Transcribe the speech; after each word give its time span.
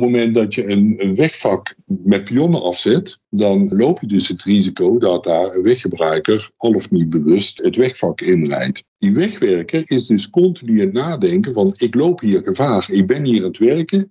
op 0.00 0.06
het 0.06 0.16
moment 0.16 0.34
dat 0.34 0.54
je 0.54 0.68
een, 0.68 1.14
wegvak 1.14 1.74
met 1.86 2.24
pionnen 2.24 2.62
afzet, 2.62 3.18
dan 3.30 3.68
loop 3.68 4.00
je 4.00 4.06
dus 4.06 4.28
het 4.28 4.42
risico 4.42 4.98
dat 4.98 5.24
daar 5.24 5.54
een 5.54 5.62
weggebruiker 5.62 6.50
al 6.56 6.72
of 6.72 6.90
niet 6.90 7.10
bewust 7.10 7.62
het 7.62 7.76
wegvak 7.76 8.20
inrijdt. 8.20 8.84
Die 8.98 9.12
wegwerker 9.12 9.82
is 9.84 10.06
dus 10.06 10.30
continu 10.30 10.82
aan 10.82 10.92
nadenken 10.92 11.52
van 11.52 11.74
ik 11.76 11.94
loop 11.94 12.20
hier 12.20 12.42
gevaar, 12.42 12.88
ik 12.90 13.06
ben 13.06 13.24
hier 13.24 13.38
aan 13.38 13.48
het 13.48 13.58
werken, 13.58 14.10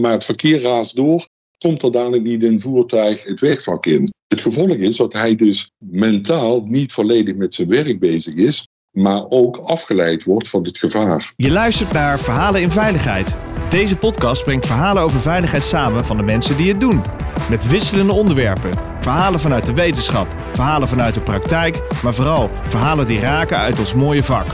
maar 0.00 0.12
het 0.12 0.24
verkeer 0.24 0.60
raast 0.60 0.96
door, 0.96 1.28
komt 1.58 1.82
er 1.82 1.92
dadelijk 1.92 2.22
niet 2.22 2.42
een 2.42 2.60
voertuig 2.60 3.24
het 3.24 3.40
wegvak 3.40 3.86
in. 3.86 4.08
Het 4.26 4.40
gevolg 4.40 4.76
is 4.76 4.96
dat 4.96 5.12
hij 5.12 5.36
dus 5.36 5.70
mentaal 5.78 6.62
niet 6.64 6.92
volledig 6.92 7.34
met 7.34 7.54
zijn 7.54 7.68
werk 7.68 8.00
bezig 8.00 8.34
is, 8.34 8.68
maar 8.90 9.24
ook 9.28 9.56
afgeleid 9.56 10.24
wordt 10.24 10.48
van 10.48 10.64
het 10.64 10.78
gevaar. 10.78 11.32
Je 11.36 11.50
luistert 11.50 11.92
naar 11.92 12.20
Verhalen 12.20 12.60
in 12.60 12.70
Veiligheid. 12.70 13.49
Deze 13.70 13.96
podcast 13.96 14.44
brengt 14.44 14.66
verhalen 14.66 15.02
over 15.02 15.20
veiligheid 15.20 15.62
samen 15.62 16.04
van 16.04 16.16
de 16.16 16.22
mensen 16.22 16.56
die 16.56 16.68
het 16.68 16.80
doen. 16.80 17.02
Met 17.50 17.68
wisselende 17.68 18.12
onderwerpen. 18.12 18.70
Verhalen 19.00 19.40
vanuit 19.40 19.66
de 19.66 19.74
wetenschap, 19.74 20.26
verhalen 20.52 20.88
vanuit 20.88 21.14
de 21.14 21.20
praktijk, 21.20 22.02
maar 22.02 22.14
vooral 22.14 22.50
verhalen 22.62 23.06
die 23.06 23.20
raken 23.20 23.56
uit 23.56 23.78
ons 23.78 23.94
mooie 23.94 24.22
vak. 24.22 24.46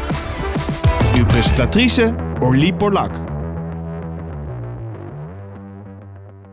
Uw 1.15 1.27
presentatrice 1.27 2.15
Orlie 2.41 2.74
Borlak. 2.74 3.10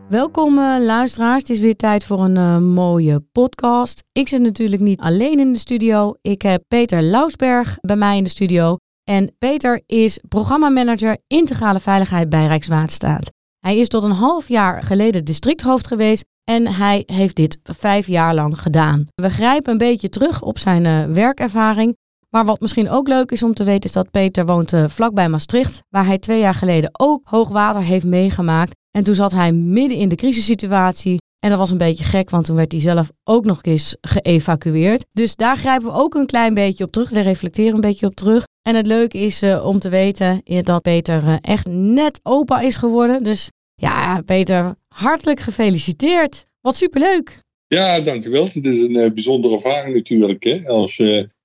Welkom 0.08 0.58
uh, 0.58 0.76
luisteraars, 0.78 1.42
het 1.42 1.50
is 1.50 1.60
weer 1.60 1.76
tijd 1.76 2.04
voor 2.04 2.20
een 2.20 2.36
uh, 2.36 2.58
mooie 2.58 3.20
podcast. 3.32 4.02
Ik 4.12 4.28
zit 4.28 4.40
natuurlijk 4.40 4.82
niet 4.82 5.00
alleen 5.00 5.38
in 5.38 5.52
de 5.52 5.58
studio. 5.58 6.14
Ik 6.20 6.42
heb 6.42 6.62
Peter 6.68 7.02
Lausberg 7.02 7.78
bij 7.80 7.96
mij 7.96 8.16
in 8.16 8.24
de 8.24 8.30
studio. 8.30 8.76
En 9.04 9.34
Peter 9.38 9.82
is 9.86 10.18
programmamanager 10.28 11.18
integrale 11.26 11.80
veiligheid 11.80 12.28
bij 12.28 12.46
Rijkswaterstaat. 12.46 13.30
Hij 13.58 13.76
is 13.76 13.88
tot 13.88 14.02
een 14.02 14.10
half 14.10 14.48
jaar 14.48 14.82
geleden 14.82 15.24
districthoofd 15.24 15.86
geweest 15.86 16.24
en 16.44 16.66
hij 16.66 17.02
heeft 17.06 17.36
dit 17.36 17.58
vijf 17.62 18.06
jaar 18.06 18.34
lang 18.34 18.60
gedaan. 18.60 19.06
We 19.14 19.30
grijpen 19.30 19.72
een 19.72 19.78
beetje 19.78 20.08
terug 20.08 20.42
op 20.42 20.58
zijn 20.58 20.84
uh, 20.86 21.04
werkervaring. 21.04 21.96
Maar 22.30 22.44
wat 22.44 22.60
misschien 22.60 22.90
ook 22.90 23.08
leuk 23.08 23.30
is 23.30 23.42
om 23.42 23.54
te 23.54 23.64
weten 23.64 23.84
is 23.84 23.92
dat 23.92 24.10
Peter 24.10 24.46
woont 24.46 24.72
uh, 24.72 24.88
vlakbij 24.88 25.28
Maastricht, 25.28 25.82
waar 25.88 26.06
hij 26.06 26.18
twee 26.18 26.40
jaar 26.40 26.54
geleden 26.54 26.90
ook 26.92 27.20
hoogwater 27.24 27.82
heeft 27.82 28.04
meegemaakt. 28.04 28.72
En 28.90 29.04
toen 29.04 29.14
zat 29.14 29.32
hij 29.32 29.52
midden 29.52 29.98
in 29.98 30.08
de 30.08 30.14
crisissituatie. 30.14 31.18
En 31.38 31.50
dat 31.50 31.58
was 31.58 31.70
een 31.70 31.78
beetje 31.78 32.04
gek, 32.04 32.30
want 32.30 32.44
toen 32.46 32.56
werd 32.56 32.72
hij 32.72 32.80
zelf 32.80 33.10
ook 33.24 33.44
nog 33.44 33.62
eens 33.62 33.96
geëvacueerd. 34.00 35.04
Dus 35.12 35.36
daar 35.36 35.56
grijpen 35.56 35.86
we 35.86 35.92
ook 35.92 36.14
een 36.14 36.26
klein 36.26 36.54
beetje 36.54 36.84
op 36.84 36.92
terug. 36.92 37.10
Daar 37.10 37.22
reflecteren 37.22 37.74
een 37.74 37.80
beetje 37.80 38.06
op 38.06 38.14
terug. 38.14 38.44
En 38.68 38.74
het 38.74 38.86
leuke 38.86 39.18
is 39.18 39.42
uh, 39.42 39.66
om 39.66 39.78
te 39.78 39.88
weten 39.88 40.42
dat 40.62 40.82
Peter 40.82 41.22
uh, 41.22 41.36
echt 41.40 41.66
net 41.66 42.20
opa 42.22 42.60
is 42.60 42.76
geworden. 42.76 43.22
Dus 43.22 43.50
ja, 43.74 44.20
Peter, 44.20 44.74
hartelijk 44.88 45.40
gefeliciteerd. 45.40 46.46
Wat 46.60 46.76
superleuk. 46.76 47.42
Ja, 47.66 48.00
dankjewel. 48.00 48.44
Het 48.44 48.64
is 48.64 48.82
een 48.82 49.14
bijzondere 49.14 49.54
ervaring 49.54 49.94
natuurlijk. 49.94 50.44
Hè? 50.44 50.66
Als 50.66 51.02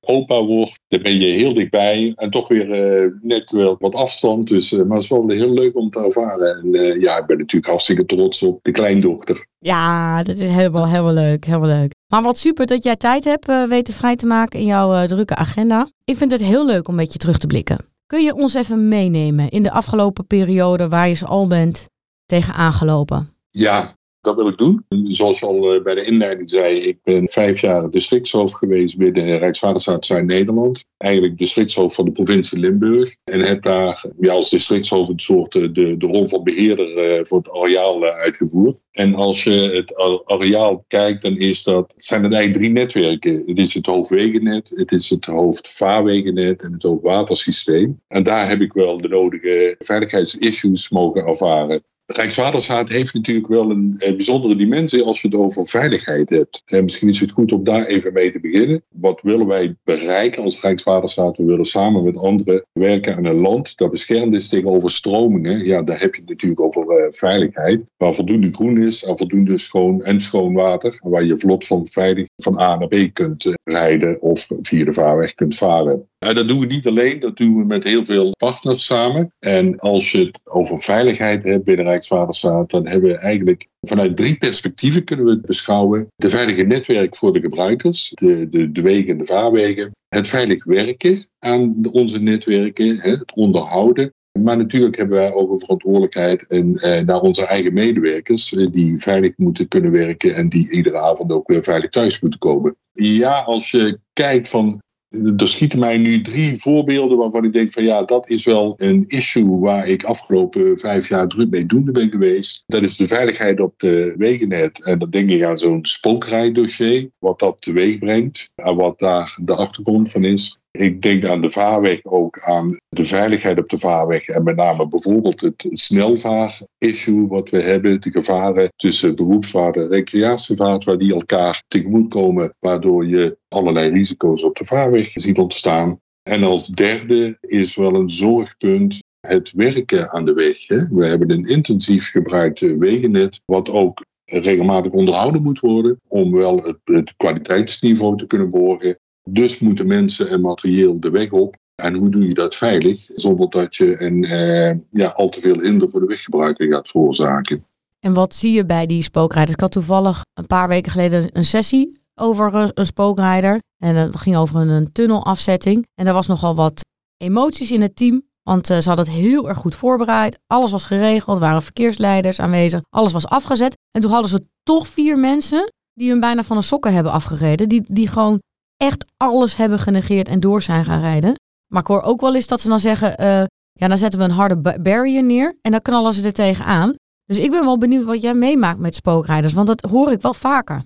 opa 0.09 0.43
wordt, 0.43 0.79
dan 0.87 1.01
ben 1.01 1.19
je 1.19 1.25
heel 1.25 1.53
dichtbij. 1.53 2.13
En 2.15 2.29
toch 2.29 2.47
weer 2.47 2.67
uh, 3.03 3.11
net 3.21 3.51
wel 3.51 3.75
wat 3.79 3.95
afstand. 3.95 4.47
Dus, 4.47 4.71
uh, 4.71 4.83
maar 4.83 4.95
het 4.95 5.03
is 5.03 5.09
wel 5.09 5.29
heel 5.29 5.53
leuk 5.53 5.75
om 5.75 5.89
te 5.89 6.03
ervaren. 6.03 6.57
En 6.57 6.75
uh, 6.75 7.01
ja, 7.01 7.17
ik 7.17 7.25
ben 7.25 7.37
natuurlijk 7.37 7.71
hartstikke 7.71 8.05
trots 8.05 8.43
op 8.43 8.59
de 8.61 8.71
kleindochter. 8.71 9.47
Ja, 9.59 10.23
dat 10.23 10.37
is 10.37 10.53
helemaal, 10.53 10.87
helemaal 10.87 11.13
leuk. 11.13 11.45
Helemaal 11.45 11.67
leuk. 11.67 11.93
Maar 12.07 12.21
wat 12.21 12.37
super 12.37 12.65
dat 12.65 12.83
jij 12.83 12.95
tijd 12.95 13.23
hebt 13.23 13.67
weten 13.67 13.93
vrij 13.93 14.15
te 14.15 14.25
maken 14.25 14.59
in 14.59 14.65
jouw 14.65 15.05
drukke 15.05 15.35
agenda. 15.35 15.87
Ik 16.05 16.17
vind 16.17 16.31
het 16.31 16.41
heel 16.41 16.65
leuk 16.65 16.87
om 16.87 16.93
een 16.93 16.99
beetje 16.99 17.19
terug 17.19 17.37
te 17.37 17.47
blikken. 17.47 17.85
Kun 18.05 18.23
je 18.23 18.35
ons 18.35 18.53
even 18.53 18.87
meenemen 18.87 19.49
in 19.49 19.63
de 19.63 19.71
afgelopen 19.71 20.27
periode 20.27 20.87
waar 20.87 21.07
je 21.07 21.13
zo 21.13 21.25
al 21.25 21.47
bent 21.47 21.85
tegen 22.25 22.53
aangelopen? 22.53 23.29
Ja, 23.49 23.97
dat 24.21 24.35
wil 24.35 24.47
ik 24.47 24.57
doen. 24.57 24.85
Zoals 25.03 25.39
je 25.39 25.45
al 25.45 25.73
eh, 25.73 25.83
bij 25.83 25.95
de 25.95 26.05
inleiding 26.05 26.49
zei, 26.49 26.79
ik 26.79 26.97
ben 27.03 27.29
vijf 27.29 27.61
jaar 27.61 27.89
districtshoofd 27.89 28.55
geweest 28.55 28.97
binnen 28.97 29.37
Rijkswaterstaat 29.37 30.05
Zuid-Nederland. 30.05 30.85
Eigenlijk 30.97 31.37
districtshoofd 31.37 31.95
van 31.95 32.05
de 32.05 32.11
provincie 32.11 32.59
Limburg. 32.59 33.15
En 33.23 33.39
heb 33.39 33.61
daar 33.61 34.05
ja, 34.19 34.33
als 34.33 34.49
districtshoofd 34.49 35.09
een 35.09 35.19
soort 35.19 35.55
eh, 35.55 35.61
de, 35.61 35.97
de 35.97 36.05
rol 36.05 36.25
van 36.25 36.43
beheerder 36.43 36.97
eh, 36.97 37.25
voor 37.25 37.37
het 37.37 37.51
areaal 37.51 38.03
uitgevoerd. 38.03 38.77
En 38.91 39.15
als 39.15 39.43
je 39.43 39.51
het 39.51 39.95
areaal 40.25 40.83
kijkt, 40.87 41.21
dan 41.21 41.37
is 41.37 41.63
dat, 41.63 41.93
zijn 41.97 42.23
het 42.23 42.33
eigenlijk 42.33 42.63
drie 42.63 42.75
netwerken. 42.75 43.43
Het 43.45 43.57
is 43.57 43.73
het 43.73 43.85
hoofdwegennet, 43.85 44.71
het 44.75 44.91
is 44.91 45.09
het 45.09 45.25
hoofdvaarwegennet 45.25 46.63
en 46.63 46.73
het 46.73 46.83
hoofdwatersysteem. 46.83 48.01
En 48.07 48.23
daar 48.23 48.49
heb 48.49 48.61
ik 48.61 48.73
wel 48.73 48.97
de 48.97 49.07
nodige 49.07 49.75
veiligheidsissues 49.79 50.89
mogen 50.89 51.25
ervaren. 51.25 51.83
Rijkswaterstaat 52.15 52.89
heeft 52.89 53.13
natuurlijk 53.13 53.47
wel 53.47 53.69
een, 53.69 53.95
bijzondere 53.99 54.55
dimensie 54.55 55.03
als 55.03 55.21
je 55.21 55.27
het 55.27 55.37
over 55.37 55.65
veiligheid 55.65 56.29
hebt. 56.29 56.61
En 56.65 56.83
misschien 56.83 57.07
is 57.07 57.19
het 57.19 57.31
goed 57.31 57.51
om 57.51 57.63
daar 57.63 57.85
even 57.85 58.13
mee 58.13 58.31
te 58.31 58.39
beginnen. 58.39 58.83
Wat 58.89 59.21
willen 59.21 59.47
wij 59.47 59.75
bereiken 59.83 60.43
als 60.43 60.61
Rijkswaterstaat? 60.61 61.37
We 61.37 61.43
willen 61.43 61.65
samen 61.65 62.03
met 62.03 62.17
anderen 62.17 62.65
werken 62.73 63.15
aan 63.15 63.25
een 63.25 63.39
land 63.39 63.77
dat 63.77 63.91
beschermd 63.91 64.35
is 64.35 64.49
tegen 64.49 64.69
overstromingen. 64.69 65.65
Ja, 65.65 65.81
daar 65.81 65.99
heb 65.99 66.15
je 66.15 66.21
het 66.21 66.29
natuurlijk 66.29 66.61
over 66.61 66.81
uh, 66.81 67.05
veiligheid. 67.09 67.81
Waar 67.97 68.13
voldoende 68.13 68.53
groen 68.53 68.81
is 68.81 69.03
en 69.03 69.17
voldoende 69.17 69.57
schoon 69.57 70.03
en 70.03 70.21
schoon 70.21 70.53
water. 70.53 70.99
Waar 71.03 71.25
je 71.25 71.37
vlot 71.37 71.67
van 71.67 71.87
veilig 71.87 72.27
van 72.35 72.59
A 72.59 72.75
naar 72.75 72.87
B 72.87 73.13
kunt 73.13 73.45
uh, 73.45 73.53
rijden 73.63 74.21
of 74.21 74.47
via 74.61 74.85
de 74.85 74.93
vaarweg 74.93 75.33
kunt 75.33 75.55
varen. 75.55 76.07
En 76.19 76.35
dat 76.35 76.47
doen 76.47 76.59
we 76.59 76.65
niet 76.65 76.87
alleen, 76.87 77.19
dat 77.19 77.37
doen 77.37 77.57
we 77.57 77.63
met 77.63 77.83
heel 77.83 78.03
veel 78.03 78.31
partners 78.37 78.85
samen. 78.85 79.33
En 79.39 79.79
als 79.79 80.11
je 80.11 80.25
het 80.25 80.39
over 80.43 80.79
veiligheid 80.79 81.43
hebt 81.43 81.63
binnen 81.63 81.87
Rijkswaterstaat, 81.99 82.69
dan 82.69 82.87
hebben 82.87 83.09
we 83.09 83.17
eigenlijk 83.17 83.67
vanuit 83.81 84.15
drie 84.15 84.37
perspectieven 84.37 85.03
kunnen 85.03 85.25
we 85.25 85.31
het 85.31 85.45
beschouwen. 85.45 86.07
De 86.15 86.29
veilige 86.29 86.63
netwerk 86.63 87.15
voor 87.15 87.33
de 87.33 87.39
gebruikers, 87.39 88.09
de, 88.09 88.49
de, 88.49 88.71
de 88.71 88.81
wegen 88.81 89.09
en 89.09 89.17
de 89.17 89.25
vaarwegen. 89.25 89.91
Het 90.07 90.27
veilig 90.27 90.63
werken 90.63 91.27
aan 91.39 91.75
onze 91.91 92.21
netwerken, 92.21 92.99
het 92.99 93.35
onderhouden. 93.35 94.13
Maar 94.39 94.57
natuurlijk 94.57 94.97
hebben 94.97 95.17
wij 95.17 95.33
ook 95.33 95.51
een 95.51 95.59
verantwoordelijkheid 95.59 96.47
en, 96.47 96.75
eh, 96.75 97.05
naar 97.05 97.21
onze 97.21 97.45
eigen 97.45 97.73
medewerkers, 97.73 98.53
eh, 98.53 98.67
die 98.71 98.99
veilig 98.99 99.33
moeten 99.37 99.67
kunnen 99.67 99.91
werken 99.91 100.35
en 100.35 100.49
die 100.49 100.71
iedere 100.71 100.97
avond 100.97 101.31
ook 101.31 101.47
weer 101.47 101.63
veilig 101.63 101.89
thuis 101.89 102.19
moeten 102.19 102.39
komen. 102.39 102.75
Ja, 102.91 103.39
als 103.39 103.71
je 103.71 103.99
kijkt 104.13 104.49
van 104.49 104.81
er 105.09 105.47
schieten 105.47 105.79
mij 105.79 105.97
nu 105.97 106.21
drie 106.21 106.57
voorbeelden 106.61 107.17
waarvan 107.17 107.43
ik 107.43 107.53
denk 107.53 107.71
van 107.71 107.83
ja, 107.83 108.03
dat 108.03 108.29
is 108.29 108.45
wel 108.45 108.73
een 108.77 109.05
issue 109.07 109.59
waar 109.59 109.87
ik 109.87 110.03
afgelopen 110.03 110.77
vijf 110.77 111.09
jaar 111.09 111.27
druk 111.27 111.49
mee 111.49 111.65
doende 111.65 111.91
ben 111.91 112.09
geweest. 112.09 112.63
Dat 112.67 112.83
is 112.83 112.97
de 112.97 113.07
veiligheid 113.07 113.59
op 113.59 113.73
de 113.77 114.13
wegennet. 114.17 114.83
En 114.83 114.99
dan 114.99 115.09
denk 115.09 115.29
ik 115.29 115.43
aan 115.43 115.57
zo'n 115.57 115.85
spookrijdossier, 115.85 117.09
wat 117.19 117.39
dat 117.39 117.57
teweeg 117.59 117.99
brengt 117.99 118.49
en 118.55 118.75
wat 118.75 118.99
daar 118.99 119.37
de 119.41 119.55
achtergrond 119.55 120.11
van 120.11 120.23
is. 120.23 120.57
Ik 120.71 121.01
denk 121.01 121.25
aan 121.25 121.41
de 121.41 121.49
vaarweg 121.49 121.99
ook, 122.03 122.39
aan 122.39 122.77
de 122.89 123.05
veiligheid 123.05 123.59
op 123.59 123.69
de 123.69 123.77
vaarweg. 123.77 124.27
En 124.27 124.43
met 124.43 124.55
name 124.55 124.87
bijvoorbeeld 124.87 125.41
het 125.41 125.65
snelvaar-issue 125.69 127.27
wat 127.27 127.49
we 127.49 127.61
hebben. 127.61 128.01
De 128.01 128.11
gevaren 128.11 128.69
tussen 128.75 129.15
beroepsvaart 129.15 129.75
en 129.75 129.87
recreatievaart, 129.87 130.83
waar 130.83 130.97
die 130.97 131.13
elkaar 131.13 131.63
tegemoet 131.67 132.09
komen. 132.09 132.53
Waardoor 132.59 133.07
je 133.07 133.37
allerlei 133.47 133.89
risico's 133.89 134.43
op 134.43 134.55
de 134.55 134.65
vaarweg 134.65 135.11
ziet 135.13 135.37
ontstaan. 135.37 135.99
En 136.23 136.43
als 136.43 136.67
derde 136.67 137.37
is 137.41 137.75
wel 137.75 137.95
een 137.95 138.09
zorgpunt 138.09 138.99
het 139.19 139.51
werken 139.51 140.11
aan 140.11 140.25
de 140.25 140.33
weg. 140.33 140.67
We 140.89 141.05
hebben 141.05 141.31
een 141.31 141.43
intensief 141.43 142.11
gebruikt 142.11 142.59
wegennet, 142.59 143.41
wat 143.45 143.69
ook 143.69 144.05
regelmatig 144.25 144.91
onderhouden 144.91 145.41
moet 145.41 145.59
worden 145.59 146.01
om 146.07 146.31
wel 146.31 146.55
het, 146.55 146.77
het 146.83 147.13
kwaliteitsniveau 147.17 148.17
te 148.17 148.27
kunnen 148.27 148.49
borgen. 148.49 148.99
Dus 149.33 149.59
moeten 149.59 149.87
mensen 149.87 150.29
en 150.29 150.41
materieel 150.41 150.99
de 150.99 151.11
weg 151.11 151.31
op. 151.31 151.55
En 151.75 151.93
hoe 151.95 152.09
doe 152.09 152.27
je 152.27 152.33
dat 152.33 152.55
veilig 152.55 153.09
zonder 153.15 153.49
dat 153.49 153.75
je 153.75 154.01
een, 154.01 154.23
eh, 154.23 154.77
ja, 154.91 155.07
al 155.07 155.29
te 155.29 155.39
veel 155.39 155.59
hinder 155.59 155.89
voor 155.89 155.99
de 155.99 156.05
weggebruiker 156.05 156.73
gaat 156.73 156.87
veroorzaken? 156.87 157.65
En 157.99 158.13
wat 158.13 158.35
zie 158.35 158.51
je 158.51 158.65
bij 158.65 158.85
die 158.85 159.03
spookrijders? 159.03 159.53
Ik 159.53 159.59
had 159.59 159.71
toevallig 159.71 160.21
een 160.33 160.47
paar 160.47 160.67
weken 160.67 160.91
geleden 160.91 161.29
een 161.33 161.45
sessie 161.45 162.01
over 162.15 162.71
een 162.73 162.85
spookrijder. 162.85 163.59
En 163.77 163.95
het 163.95 164.15
ging 164.15 164.35
over 164.35 164.59
een 164.59 164.91
tunnelafzetting. 164.91 165.87
En 165.95 166.07
er 166.07 166.13
was 166.13 166.27
nogal 166.27 166.55
wat 166.55 166.85
emoties 167.17 167.71
in 167.71 167.81
het 167.81 167.95
team. 167.95 168.27
Want 168.43 168.69
uh, 168.69 168.77
ze 168.79 168.87
hadden 168.87 169.05
het 169.05 169.15
heel 169.15 169.49
erg 169.49 169.57
goed 169.57 169.75
voorbereid. 169.75 170.39
Alles 170.47 170.71
was 170.71 170.85
geregeld. 170.85 171.37
Er 171.37 171.43
waren 171.43 171.61
verkeersleiders 171.61 172.39
aanwezig. 172.39 172.81
Alles 172.89 173.11
was 173.11 173.27
afgezet. 173.27 173.77
En 173.91 174.01
toen 174.01 174.11
hadden 174.11 174.29
ze 174.29 174.45
toch 174.63 174.87
vier 174.87 175.17
mensen 175.17 175.73
die 175.93 176.09
hun 176.09 176.19
bijna 176.19 176.43
van 176.43 176.57
de 176.57 176.63
sokken 176.63 176.93
hebben 176.93 177.11
afgereden. 177.11 177.69
Die, 177.69 177.83
die 177.87 178.07
gewoon 178.07 178.41
echt 178.81 179.05
alles 179.17 179.55
hebben 179.55 179.79
genegeerd 179.79 180.27
en 180.27 180.39
door 180.39 180.61
zijn 180.61 180.85
gaan 180.85 181.01
rijden. 181.01 181.35
Maar 181.67 181.81
ik 181.81 181.87
hoor 181.87 182.01
ook 182.01 182.21
wel 182.21 182.35
eens 182.35 182.47
dat 182.47 182.61
ze 182.61 182.67
dan 182.67 182.79
zeggen, 182.79 183.21
uh, 183.21 183.43
ja, 183.71 183.87
dan 183.87 183.97
zetten 183.97 184.19
we 184.19 184.25
een 184.25 184.31
harde 184.31 184.79
barrier 184.81 185.23
neer 185.23 185.57
en 185.61 185.71
dan 185.71 185.81
knallen 185.81 186.13
ze 186.13 186.23
er 186.23 186.33
tegenaan. 186.33 186.95
Dus 187.25 187.37
ik 187.37 187.51
ben 187.51 187.63
wel 187.63 187.77
benieuwd 187.77 188.05
wat 188.05 188.21
jij 188.21 188.33
meemaakt 188.33 188.79
met 188.79 188.95
spookrijders, 188.95 189.53
want 189.53 189.67
dat 189.67 189.81
hoor 189.81 190.11
ik 190.11 190.21
wel 190.21 190.33
vaker. 190.33 190.83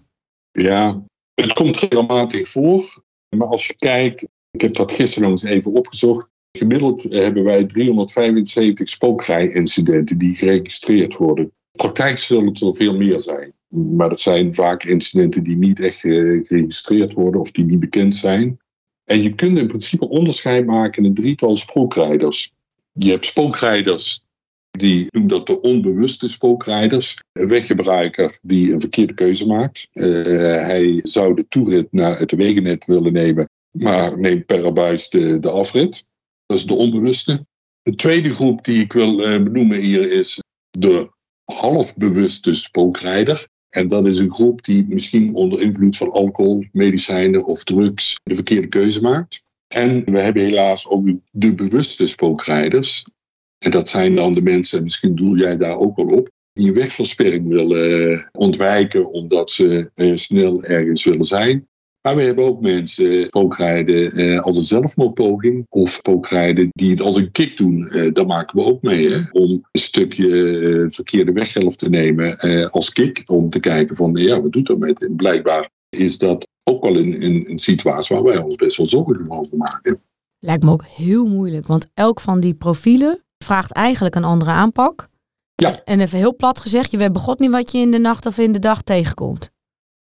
Ja, 0.52 1.04
het 1.34 1.54
komt 1.54 1.78
regelmatig 1.78 2.48
voor. 2.48 3.04
Maar 3.38 3.48
als 3.48 3.68
je 3.68 3.76
kijkt, 3.76 4.28
ik 4.52 4.62
heb 4.62 4.74
dat 4.74 4.92
gisteren 4.92 5.30
nog 5.30 5.42
eens 5.42 5.52
even 5.52 5.72
opgezocht. 5.72 6.28
Gemiddeld 6.52 7.04
hebben 7.04 7.44
wij 7.44 7.66
375 7.66 8.90
spookrijincidenten 8.90 10.18
die 10.18 10.36
geregistreerd 10.36 11.16
worden. 11.16 11.52
Praktijk 11.76 12.18
zullen 12.18 12.48
het 12.48 12.62
er 12.62 12.76
veel 12.76 12.98
meer 12.98 13.22
zijn. 13.22 13.54
Maar 13.68 14.10
dat 14.10 14.20
zijn 14.20 14.54
vaak 14.54 14.84
incidenten 14.84 15.44
die 15.44 15.58
niet 15.58 15.80
echt 15.80 16.00
geregistreerd 16.00 17.14
worden 17.14 17.42
of 17.42 17.52
die 17.52 17.66
niet 17.66 17.80
bekend 17.80 18.16
zijn. 18.16 18.60
En 19.04 19.22
je 19.22 19.36
kunt 19.36 19.58
in 19.58 19.68
principe 19.68 20.10
onderscheid 20.10 20.66
maken 20.66 21.04
in 21.04 21.10
een 21.10 21.16
drietal 21.16 21.56
spookrijders. 21.56 22.52
Je 22.92 23.10
hebt 23.10 23.26
spookrijders, 23.26 24.22
die 24.72 25.08
noemen 25.10 25.30
dat 25.30 25.48
de 25.48 25.62
onbewuste 25.62 26.30
spookrijders. 26.30 27.18
Een 27.32 27.48
weggebruiker 27.48 28.40
die 28.42 28.74
een 28.74 28.80
verkeerde 28.80 29.14
keuze 29.14 29.46
maakt. 29.46 29.88
Uh, 29.94 30.06
hij 30.66 31.00
zou 31.04 31.36
de 31.36 31.46
toerit 31.50 31.88
naar 31.92 32.20
het 32.20 32.32
wegennet 32.32 32.86
willen 32.86 33.14
nemen, 33.14 33.50
maar 33.72 34.20
neemt 34.20 34.46
per 34.46 34.66
abuis 34.66 35.10
de, 35.10 35.40
de 35.40 35.50
afrit. 35.50 36.06
Dat 36.46 36.58
is 36.58 36.66
de 36.66 36.76
onbewuste. 36.76 37.46
De 37.82 37.96
tweede 37.96 38.30
groep 38.30 38.66
die 38.66 38.84
ik 38.84 38.94
wil 38.94 39.20
uh, 39.20 39.44
benoemen 39.44 39.82
hier 39.82 40.12
is 40.12 40.40
de 40.70 41.10
halfbewuste 41.46 42.54
spookrijder. 42.54 43.48
En 43.70 43.88
dat 43.88 44.06
is 44.06 44.18
een 44.18 44.34
groep 44.34 44.64
die 44.64 44.86
misschien 44.88 45.36
onder 45.36 45.62
invloed 45.62 45.98
van 45.98 46.12
alcohol, 46.12 46.66
medicijnen 46.72 47.46
of 47.46 47.64
drugs 47.64 48.16
de 48.24 48.36
verkeerde 48.36 48.68
keuze 48.68 49.02
maakt. 49.02 49.44
En 49.68 50.04
we 50.06 50.20
hebben 50.20 50.44
helaas 50.44 50.88
ook 50.88 51.08
de 51.32 51.56
bewuste 51.56 52.08
spookrijders. 52.08 53.06
En 53.58 53.72
dat 53.72 53.90
zijn 53.90 54.16
dan 54.16 54.32
de 54.32 54.42
mensen, 54.42 54.84
misschien 54.84 55.16
doel 55.16 55.36
jij 55.36 55.58
daar 55.58 55.78
ook 55.78 55.98
al 55.98 56.06
op, 56.06 56.30
die 56.54 56.68
een 56.68 56.74
wegversperring 56.74 57.48
willen 57.48 58.12
eh, 58.12 58.26
ontwijken 58.32 59.12
omdat 59.12 59.52
ze 59.52 59.92
eh, 59.94 60.16
snel 60.16 60.64
ergens 60.64 61.04
willen 61.04 61.26
zijn. 61.26 61.68
Maar 62.04 62.16
we 62.16 62.22
hebben 62.22 62.46
ook 62.46 62.62
mensen 62.62 63.26
spookrijden 63.26 64.12
eh, 64.12 64.40
als 64.40 64.58
een 64.58 64.64
zelfmoordpoging 64.64 65.66
of 65.70 65.90
spookrijden 65.90 66.70
die 66.72 66.90
het 66.90 67.02
als 67.02 67.16
een 67.16 67.32
kick 67.32 67.58
doen. 67.58 67.90
Eh, 67.90 68.12
daar 68.12 68.26
maken 68.26 68.60
we 68.60 68.66
ook 68.66 68.82
mee 68.82 69.10
hè? 69.10 69.20
om 69.32 69.50
een 69.72 69.80
stukje 69.80 70.60
eh, 70.60 70.90
verkeerde 70.90 71.32
weghelft 71.32 71.80
te 71.80 71.90
nemen 71.90 72.38
eh, 72.40 72.66
als 72.66 72.92
kick. 72.92 73.22
Om 73.26 73.50
te 73.50 73.60
kijken 73.60 73.96
van 73.96 74.16
ja, 74.16 74.42
wat 74.42 74.52
doet 74.52 74.68
dat 74.68 74.78
met? 74.78 75.02
En 75.02 75.16
blijkbaar 75.16 75.70
is 75.90 76.18
dat 76.18 76.48
ook 76.64 76.84
wel 76.84 76.98
een, 76.98 77.24
een, 77.24 77.50
een 77.50 77.60
situatie 77.60 78.16
waar 78.16 78.26
wij 78.26 78.38
ons 78.38 78.56
best 78.56 78.78
wel 78.78 78.86
zorgen 78.86 79.32
over 79.32 79.58
maken. 79.58 80.02
Lijkt 80.40 80.64
me 80.64 80.72
ook 80.72 80.86
heel 80.86 81.26
moeilijk, 81.26 81.68
want 81.68 81.88
elk 81.94 82.20
van 82.20 82.40
die 82.40 82.54
profielen 82.54 83.24
vraagt 83.44 83.72
eigenlijk 83.72 84.16
een 84.16 84.24
andere 84.24 84.52
aanpak. 84.52 85.08
Ja. 85.56 85.84
En 85.84 86.00
even 86.00 86.18
heel 86.18 86.36
plat 86.36 86.60
gezegd, 86.60 86.92
je 86.92 86.98
weet 86.98 87.14
begot 87.14 87.40
niet 87.40 87.52
wat 87.52 87.72
je 87.72 87.78
in 87.78 87.92
de 87.92 87.98
nacht 87.98 88.26
of 88.26 88.38
in 88.38 88.52
de 88.52 88.60
dag 88.60 88.82
tegenkomt. 88.82 89.52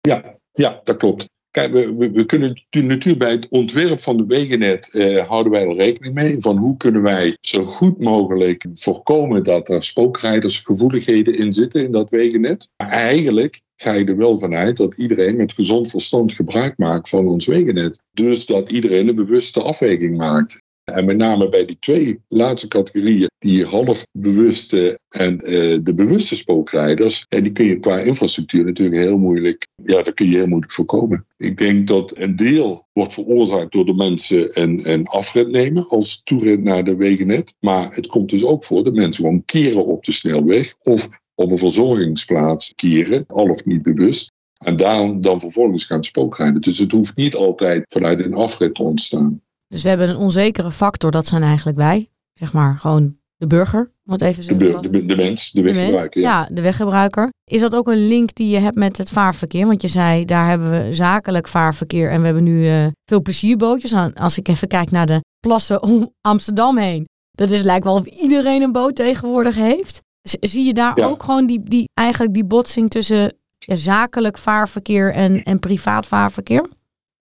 Ja, 0.01 0.37
ja 0.51 0.81
dat 0.83 0.97
klopt. 0.97 1.31
Kijk, 1.53 1.71
we, 1.73 2.25
kunnen 2.25 2.63
natuurlijk 2.69 3.17
bij 3.17 3.31
het 3.31 3.47
ontwerp 3.49 3.99
van 3.99 4.17
de 4.17 4.25
wegennet 4.27 4.93
eh, 4.93 5.27
houden 5.27 5.51
wij 5.51 5.65
al 5.65 5.77
rekening 5.77 6.13
mee 6.13 6.35
van 6.39 6.57
hoe 6.57 6.77
kunnen 6.77 7.01
wij 7.01 7.37
zo 7.41 7.61
goed 7.61 7.99
mogelijk 7.99 8.65
voorkomen 8.73 9.43
dat 9.43 9.69
er 9.69 9.83
spookrijdersgevoeligheden 9.83 11.37
in 11.37 11.51
zitten 11.51 11.83
in 11.83 11.91
dat 11.91 12.09
wegennet. 12.09 12.69
Maar 12.77 12.89
eigenlijk 12.89 13.61
ga 13.75 13.93
je 13.93 14.05
er 14.05 14.17
wel 14.17 14.39
vanuit 14.39 14.77
dat 14.77 14.97
iedereen 14.97 15.35
met 15.35 15.53
gezond 15.53 15.89
verstand 15.89 16.33
gebruik 16.33 16.77
maakt 16.77 17.09
van 17.09 17.27
ons 17.27 17.45
wegennet. 17.45 17.99
Dus 18.11 18.45
dat 18.45 18.71
iedereen 18.71 19.07
een 19.07 19.15
bewuste 19.15 19.61
afweging 19.61 20.17
maakt. 20.17 20.61
En 20.83 21.05
met 21.05 21.17
name 21.17 21.49
bij 21.49 21.65
die 21.65 21.77
twee 21.79 22.19
laatste 22.27 22.67
categorieën, 22.67 23.29
die 23.39 23.65
half 23.65 24.05
bewuste 24.11 24.99
en 25.09 25.33
uh, 25.33 25.79
de 25.83 25.93
bewuste 25.93 26.35
spookrijders, 26.35 27.25
en 27.29 27.43
die 27.43 27.51
kun 27.51 27.65
je 27.65 27.79
qua 27.79 27.99
infrastructuur 27.99 28.63
natuurlijk 28.63 29.01
heel 29.01 29.17
moeilijk, 29.17 29.67
ja, 29.83 30.01
dat 30.01 30.13
kun 30.13 30.29
je 30.29 30.35
heel 30.35 30.47
moeilijk 30.47 30.71
voorkomen. 30.71 31.25
Ik 31.37 31.57
denk 31.57 31.87
dat 31.87 32.17
een 32.17 32.35
deel 32.35 32.87
wordt 32.93 33.13
veroorzaakt 33.13 33.71
door 33.71 33.85
de 33.85 33.93
mensen 33.93 34.61
een, 34.61 34.91
een 34.91 35.07
afrit 35.07 35.51
nemen 35.51 35.87
als 35.87 36.23
toerit 36.23 36.63
naar 36.63 36.83
de 36.83 36.95
wegennet. 36.95 37.55
Maar 37.59 37.95
het 37.95 38.07
komt 38.07 38.29
dus 38.29 38.45
ook 38.45 38.63
voor 38.63 38.83
dat 38.83 38.93
mensen 38.93 39.23
gewoon 39.23 39.45
keren 39.45 39.85
op 39.85 40.03
de 40.03 40.11
snelweg 40.11 40.73
of 40.81 41.09
op 41.35 41.51
een 41.51 41.57
verzorgingsplaats 41.57 42.73
keren, 42.75 43.23
al 43.27 43.49
of 43.49 43.65
niet 43.65 43.81
bewust. 43.81 44.31
En 44.57 44.75
daar 44.75 45.19
dan 45.19 45.39
vervolgens 45.39 45.85
gaan 45.85 46.03
spookrijden. 46.03 46.61
Dus 46.61 46.77
het 46.77 46.91
hoeft 46.91 47.15
niet 47.15 47.35
altijd 47.35 47.83
vanuit 47.87 48.19
een 48.19 48.33
afrit 48.33 48.75
te 48.75 48.83
ontstaan. 48.83 49.41
Dus 49.73 49.83
we 49.83 49.89
hebben 49.89 50.09
een 50.09 50.15
onzekere 50.15 50.71
factor, 50.71 51.11
dat 51.11 51.25
zijn 51.25 51.43
eigenlijk 51.43 51.77
wij. 51.77 52.09
Zeg 52.33 52.53
maar 52.53 52.77
gewoon 52.77 53.17
de 53.35 53.47
burger, 53.47 53.91
om 54.05 54.15
even 54.15 54.57
de, 54.57 54.79
de, 54.89 55.05
de, 55.05 55.15
mens, 55.15 55.51
de 55.51 55.61
weggebruiker. 55.61 56.21
ja. 56.21 56.29
ja. 56.29 56.49
de 56.53 56.61
weggebruiker. 56.61 57.29
Is 57.43 57.61
dat 57.61 57.75
ook 57.75 57.87
een 57.87 58.07
link 58.07 58.35
die 58.35 58.49
je 58.49 58.59
hebt 58.59 58.75
met 58.75 58.97
het 58.97 59.09
vaarverkeer? 59.09 59.65
Want 59.65 59.81
je 59.81 59.87
zei, 59.87 60.25
daar 60.25 60.47
hebben 60.47 60.71
we 60.71 60.93
zakelijk 60.93 61.47
vaarverkeer 61.47 62.09
en 62.09 62.19
we 62.19 62.25
hebben 62.25 62.43
nu 62.43 62.65
uh, 62.65 62.87
veel 63.05 63.21
plezierbootjes. 63.21 63.93
Als 64.15 64.37
ik 64.37 64.47
even 64.47 64.67
kijk 64.67 64.91
naar 64.91 65.05
de 65.05 65.21
plassen 65.39 65.83
om 65.83 66.11
Amsterdam 66.21 66.77
heen. 66.77 67.07
Dat 67.31 67.49
is, 67.49 67.61
lijkt 67.61 67.85
wel 67.85 67.95
of 67.95 68.05
iedereen 68.05 68.61
een 68.61 68.71
boot 68.71 68.95
tegenwoordig 68.95 69.55
heeft. 69.55 70.01
zie 70.21 70.65
je 70.65 70.73
daar 70.73 70.97
ook 70.97 71.23
gewoon 71.23 71.47
die, 71.47 71.63
die, 71.63 71.89
eigenlijk 71.93 72.33
die 72.33 72.45
botsing 72.45 72.89
tussen 72.89 73.37
ja, 73.57 73.75
zakelijk 73.75 74.37
vaarverkeer 74.37 75.13
en, 75.13 75.43
en 75.43 75.59
privaat 75.59 76.05
vaarverkeer? 76.07 76.69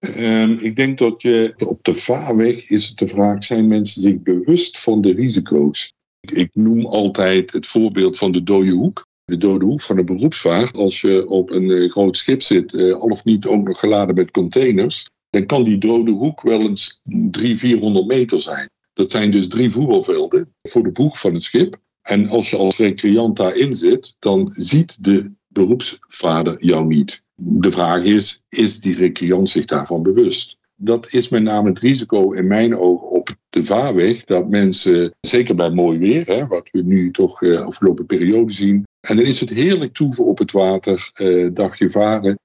Um, 0.09 0.59
ik 0.59 0.77
denk 0.77 0.99
dat 0.99 1.23
je 1.23 1.55
op 1.59 1.85
de 1.85 1.95
vaarweg 1.95 2.69
is 2.69 2.89
het 2.89 2.99
de 2.99 3.07
vraag: 3.07 3.45
zijn 3.45 3.69
mensen 3.69 4.03
zich 4.03 4.23
bewust 4.23 4.81
van 4.81 5.01
de 5.01 5.13
risico's? 5.13 5.93
Ik 6.21 6.51
noem 6.53 6.87
altijd 6.87 7.53
het 7.53 7.67
voorbeeld 7.67 8.19
van 8.19 8.31
de 8.31 8.43
dode 8.43 8.71
hoek. 8.71 9.07
De 9.25 9.37
dode 9.37 9.65
hoek 9.65 9.81
van 9.81 9.97
de 9.97 10.05
beroepsvaart. 10.05 10.75
Als 10.75 11.01
je 11.01 11.29
op 11.29 11.51
een 11.51 11.69
uh, 11.69 11.91
groot 11.91 12.17
schip 12.17 12.43
zit, 12.43 12.73
uh, 12.73 12.95
al 12.95 13.09
of 13.09 13.25
niet 13.25 13.47
ook 13.47 13.67
nog 13.67 13.79
geladen 13.79 14.15
met 14.15 14.31
containers, 14.31 15.07
dan 15.31 15.47
kan 15.47 15.63
die 15.63 15.79
dode 15.79 16.11
hoek 16.11 16.43
wel 16.43 16.61
eens 16.61 17.01
300, 17.05 17.59
400 17.59 18.07
meter 18.07 18.41
zijn. 18.41 18.71
Dat 18.93 19.11
zijn 19.11 19.31
dus 19.31 19.49
drie 19.49 19.71
voetbalvelden 19.71 20.55
voor 20.63 20.83
de 20.83 20.91
boeg 20.91 21.21
van 21.21 21.35
het 21.35 21.43
schip. 21.43 21.77
En 22.03 22.29
als 22.29 22.51
je 22.51 22.57
als 22.57 22.77
recreant 22.77 23.37
daarin 23.37 23.75
zit, 23.75 24.17
dan 24.19 24.49
ziet 24.53 25.05
de 25.05 25.33
beroepsvader 25.49 26.65
jou 26.65 26.87
niet. 26.87 27.23
De 27.45 27.71
vraag 27.71 28.05
is, 28.05 28.43
is 28.49 28.81
die 28.81 28.95
recreant 28.95 29.49
zich 29.49 29.65
daarvan 29.65 30.03
bewust? 30.03 30.59
Dat 30.77 31.13
is 31.13 31.29
met 31.29 31.43
name 31.43 31.69
het 31.69 31.79
risico 31.79 32.33
in 32.33 32.47
mijn 32.47 32.77
ogen 32.77 33.11
op 33.11 33.29
de 33.51 33.65
vaarweg, 33.65 34.25
dat 34.25 34.49
mensen, 34.49 35.15
zeker 35.21 35.55
bij 35.55 35.71
mooi 35.71 35.99
weer, 35.99 36.27
hè, 36.27 36.47
wat 36.47 36.69
we 36.71 36.83
nu 36.83 37.11
toch 37.11 37.43
uh, 37.43 37.61
afgelopen 37.61 38.07
periode 38.07 38.53
zien, 38.53 38.87
en 39.01 39.17
dan 39.17 39.25
is 39.25 39.41
het 39.41 39.51
heerlijk 39.51 39.93
toeven 39.93 40.25
op 40.25 40.39
het 40.39 40.53
water, 40.53 41.11
uh, 41.21 41.51
dagje 41.53 41.89
varen, 41.89 42.39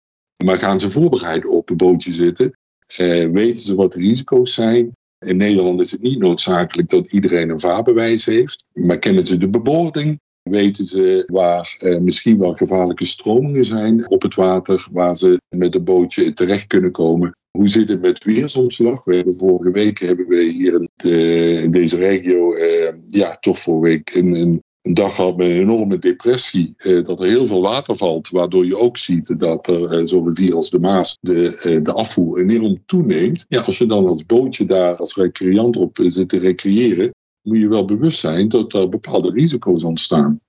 maar 0.45 0.57
gaan 0.57 0.79
ze 0.79 0.89
voorbereid 0.89 1.45
op 1.45 1.69
een 1.69 1.77
bootje 1.77 2.11
zitten, 2.11 2.57
uh, 2.99 3.31
weten 3.31 3.63
ze 3.63 3.75
wat 3.75 3.91
de 3.91 3.99
risico's 3.99 4.53
zijn. 4.53 4.91
In 5.25 5.37
Nederland 5.37 5.81
is 5.81 5.91
het 5.91 6.01
niet 6.01 6.19
noodzakelijk 6.19 6.89
dat 6.89 7.11
iedereen 7.11 7.49
een 7.49 7.59
vaarbewijs 7.59 8.25
heeft, 8.25 8.65
maar 8.73 8.99
kennen 8.99 9.25
ze 9.25 9.37
de 9.37 9.49
beboording, 9.49 10.19
weten 10.49 10.85
ze 10.85 11.23
waar 11.25 11.75
eh, 11.79 11.99
misschien 11.99 12.39
wel 12.39 12.53
gevaarlijke 12.53 13.05
stromingen 13.05 13.65
zijn 13.65 14.09
op 14.09 14.21
het 14.21 14.35
water, 14.35 14.87
waar 14.91 15.17
ze 15.17 15.41
met 15.55 15.75
een 15.75 15.83
bootje 15.83 16.33
terecht 16.33 16.67
kunnen 16.67 16.91
komen. 16.91 17.35
Hoe 17.51 17.67
zit 17.67 17.89
het 17.89 18.01
met 18.01 18.23
weersomslag? 18.23 19.03
We 19.03 19.15
hebben 19.15 19.35
vorige 19.35 19.71
week 19.71 19.99
hebben 19.99 20.27
we 20.27 20.43
hier 20.43 20.73
in, 20.73 20.89
de, 20.95 21.67
deze 21.69 21.97
regio, 21.97 22.53
eh, 22.53 22.93
ja, 23.07 23.37
toch 23.39 23.59
voor 23.59 23.81
week 23.81 24.15
een, 24.15 24.35
een, 24.35 24.65
dag 24.93 25.15
gehad 25.15 25.37
met 25.37 25.47
een 25.47 25.55
enorme 25.55 25.97
depressie. 25.97 26.73
Eh, 26.77 27.03
dat 27.03 27.19
er 27.19 27.27
heel 27.27 27.45
veel 27.45 27.61
water 27.61 27.95
valt, 27.95 28.29
waardoor 28.29 28.65
je 28.65 28.77
ook 28.77 28.97
ziet 28.97 29.39
dat 29.39 29.67
er 29.67 30.07
zo'n 30.07 30.27
rivier 30.27 30.55
als 30.55 30.69
de 30.69 30.79
Maas 30.79 31.17
de, 31.21 31.79
de 31.83 31.93
afvoer 31.93 32.39
enorm 32.39 32.83
toeneemt. 32.85 33.45
Ja, 33.47 33.61
als 33.61 33.77
je 33.77 33.85
dan 33.85 34.07
als 34.07 34.25
bootje 34.25 34.65
daar 34.65 34.95
als 34.95 35.15
recreant 35.15 35.77
op 35.77 35.99
zit 36.01 36.29
te 36.29 36.39
recreëren, 36.39 37.11
moet 37.47 37.57
je 37.57 37.67
wel 37.67 37.85
bewust 37.85 38.19
zijn 38.19 38.47
dat 38.47 38.73
er 38.73 38.89
bepaalde 38.89 39.31
risico's 39.31 39.83
ontstaan. 39.83 40.39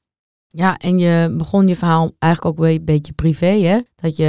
Ja, 0.48 0.76
en 0.76 0.98
je 0.98 1.34
begon 1.36 1.68
je 1.68 1.76
verhaal 1.76 2.12
eigenlijk 2.18 2.58
ook 2.58 2.66
een 2.66 2.84
beetje 2.84 3.12
privé, 3.12 3.46
hè? 3.46 3.78
Dat 3.94 4.16
je 4.16 4.24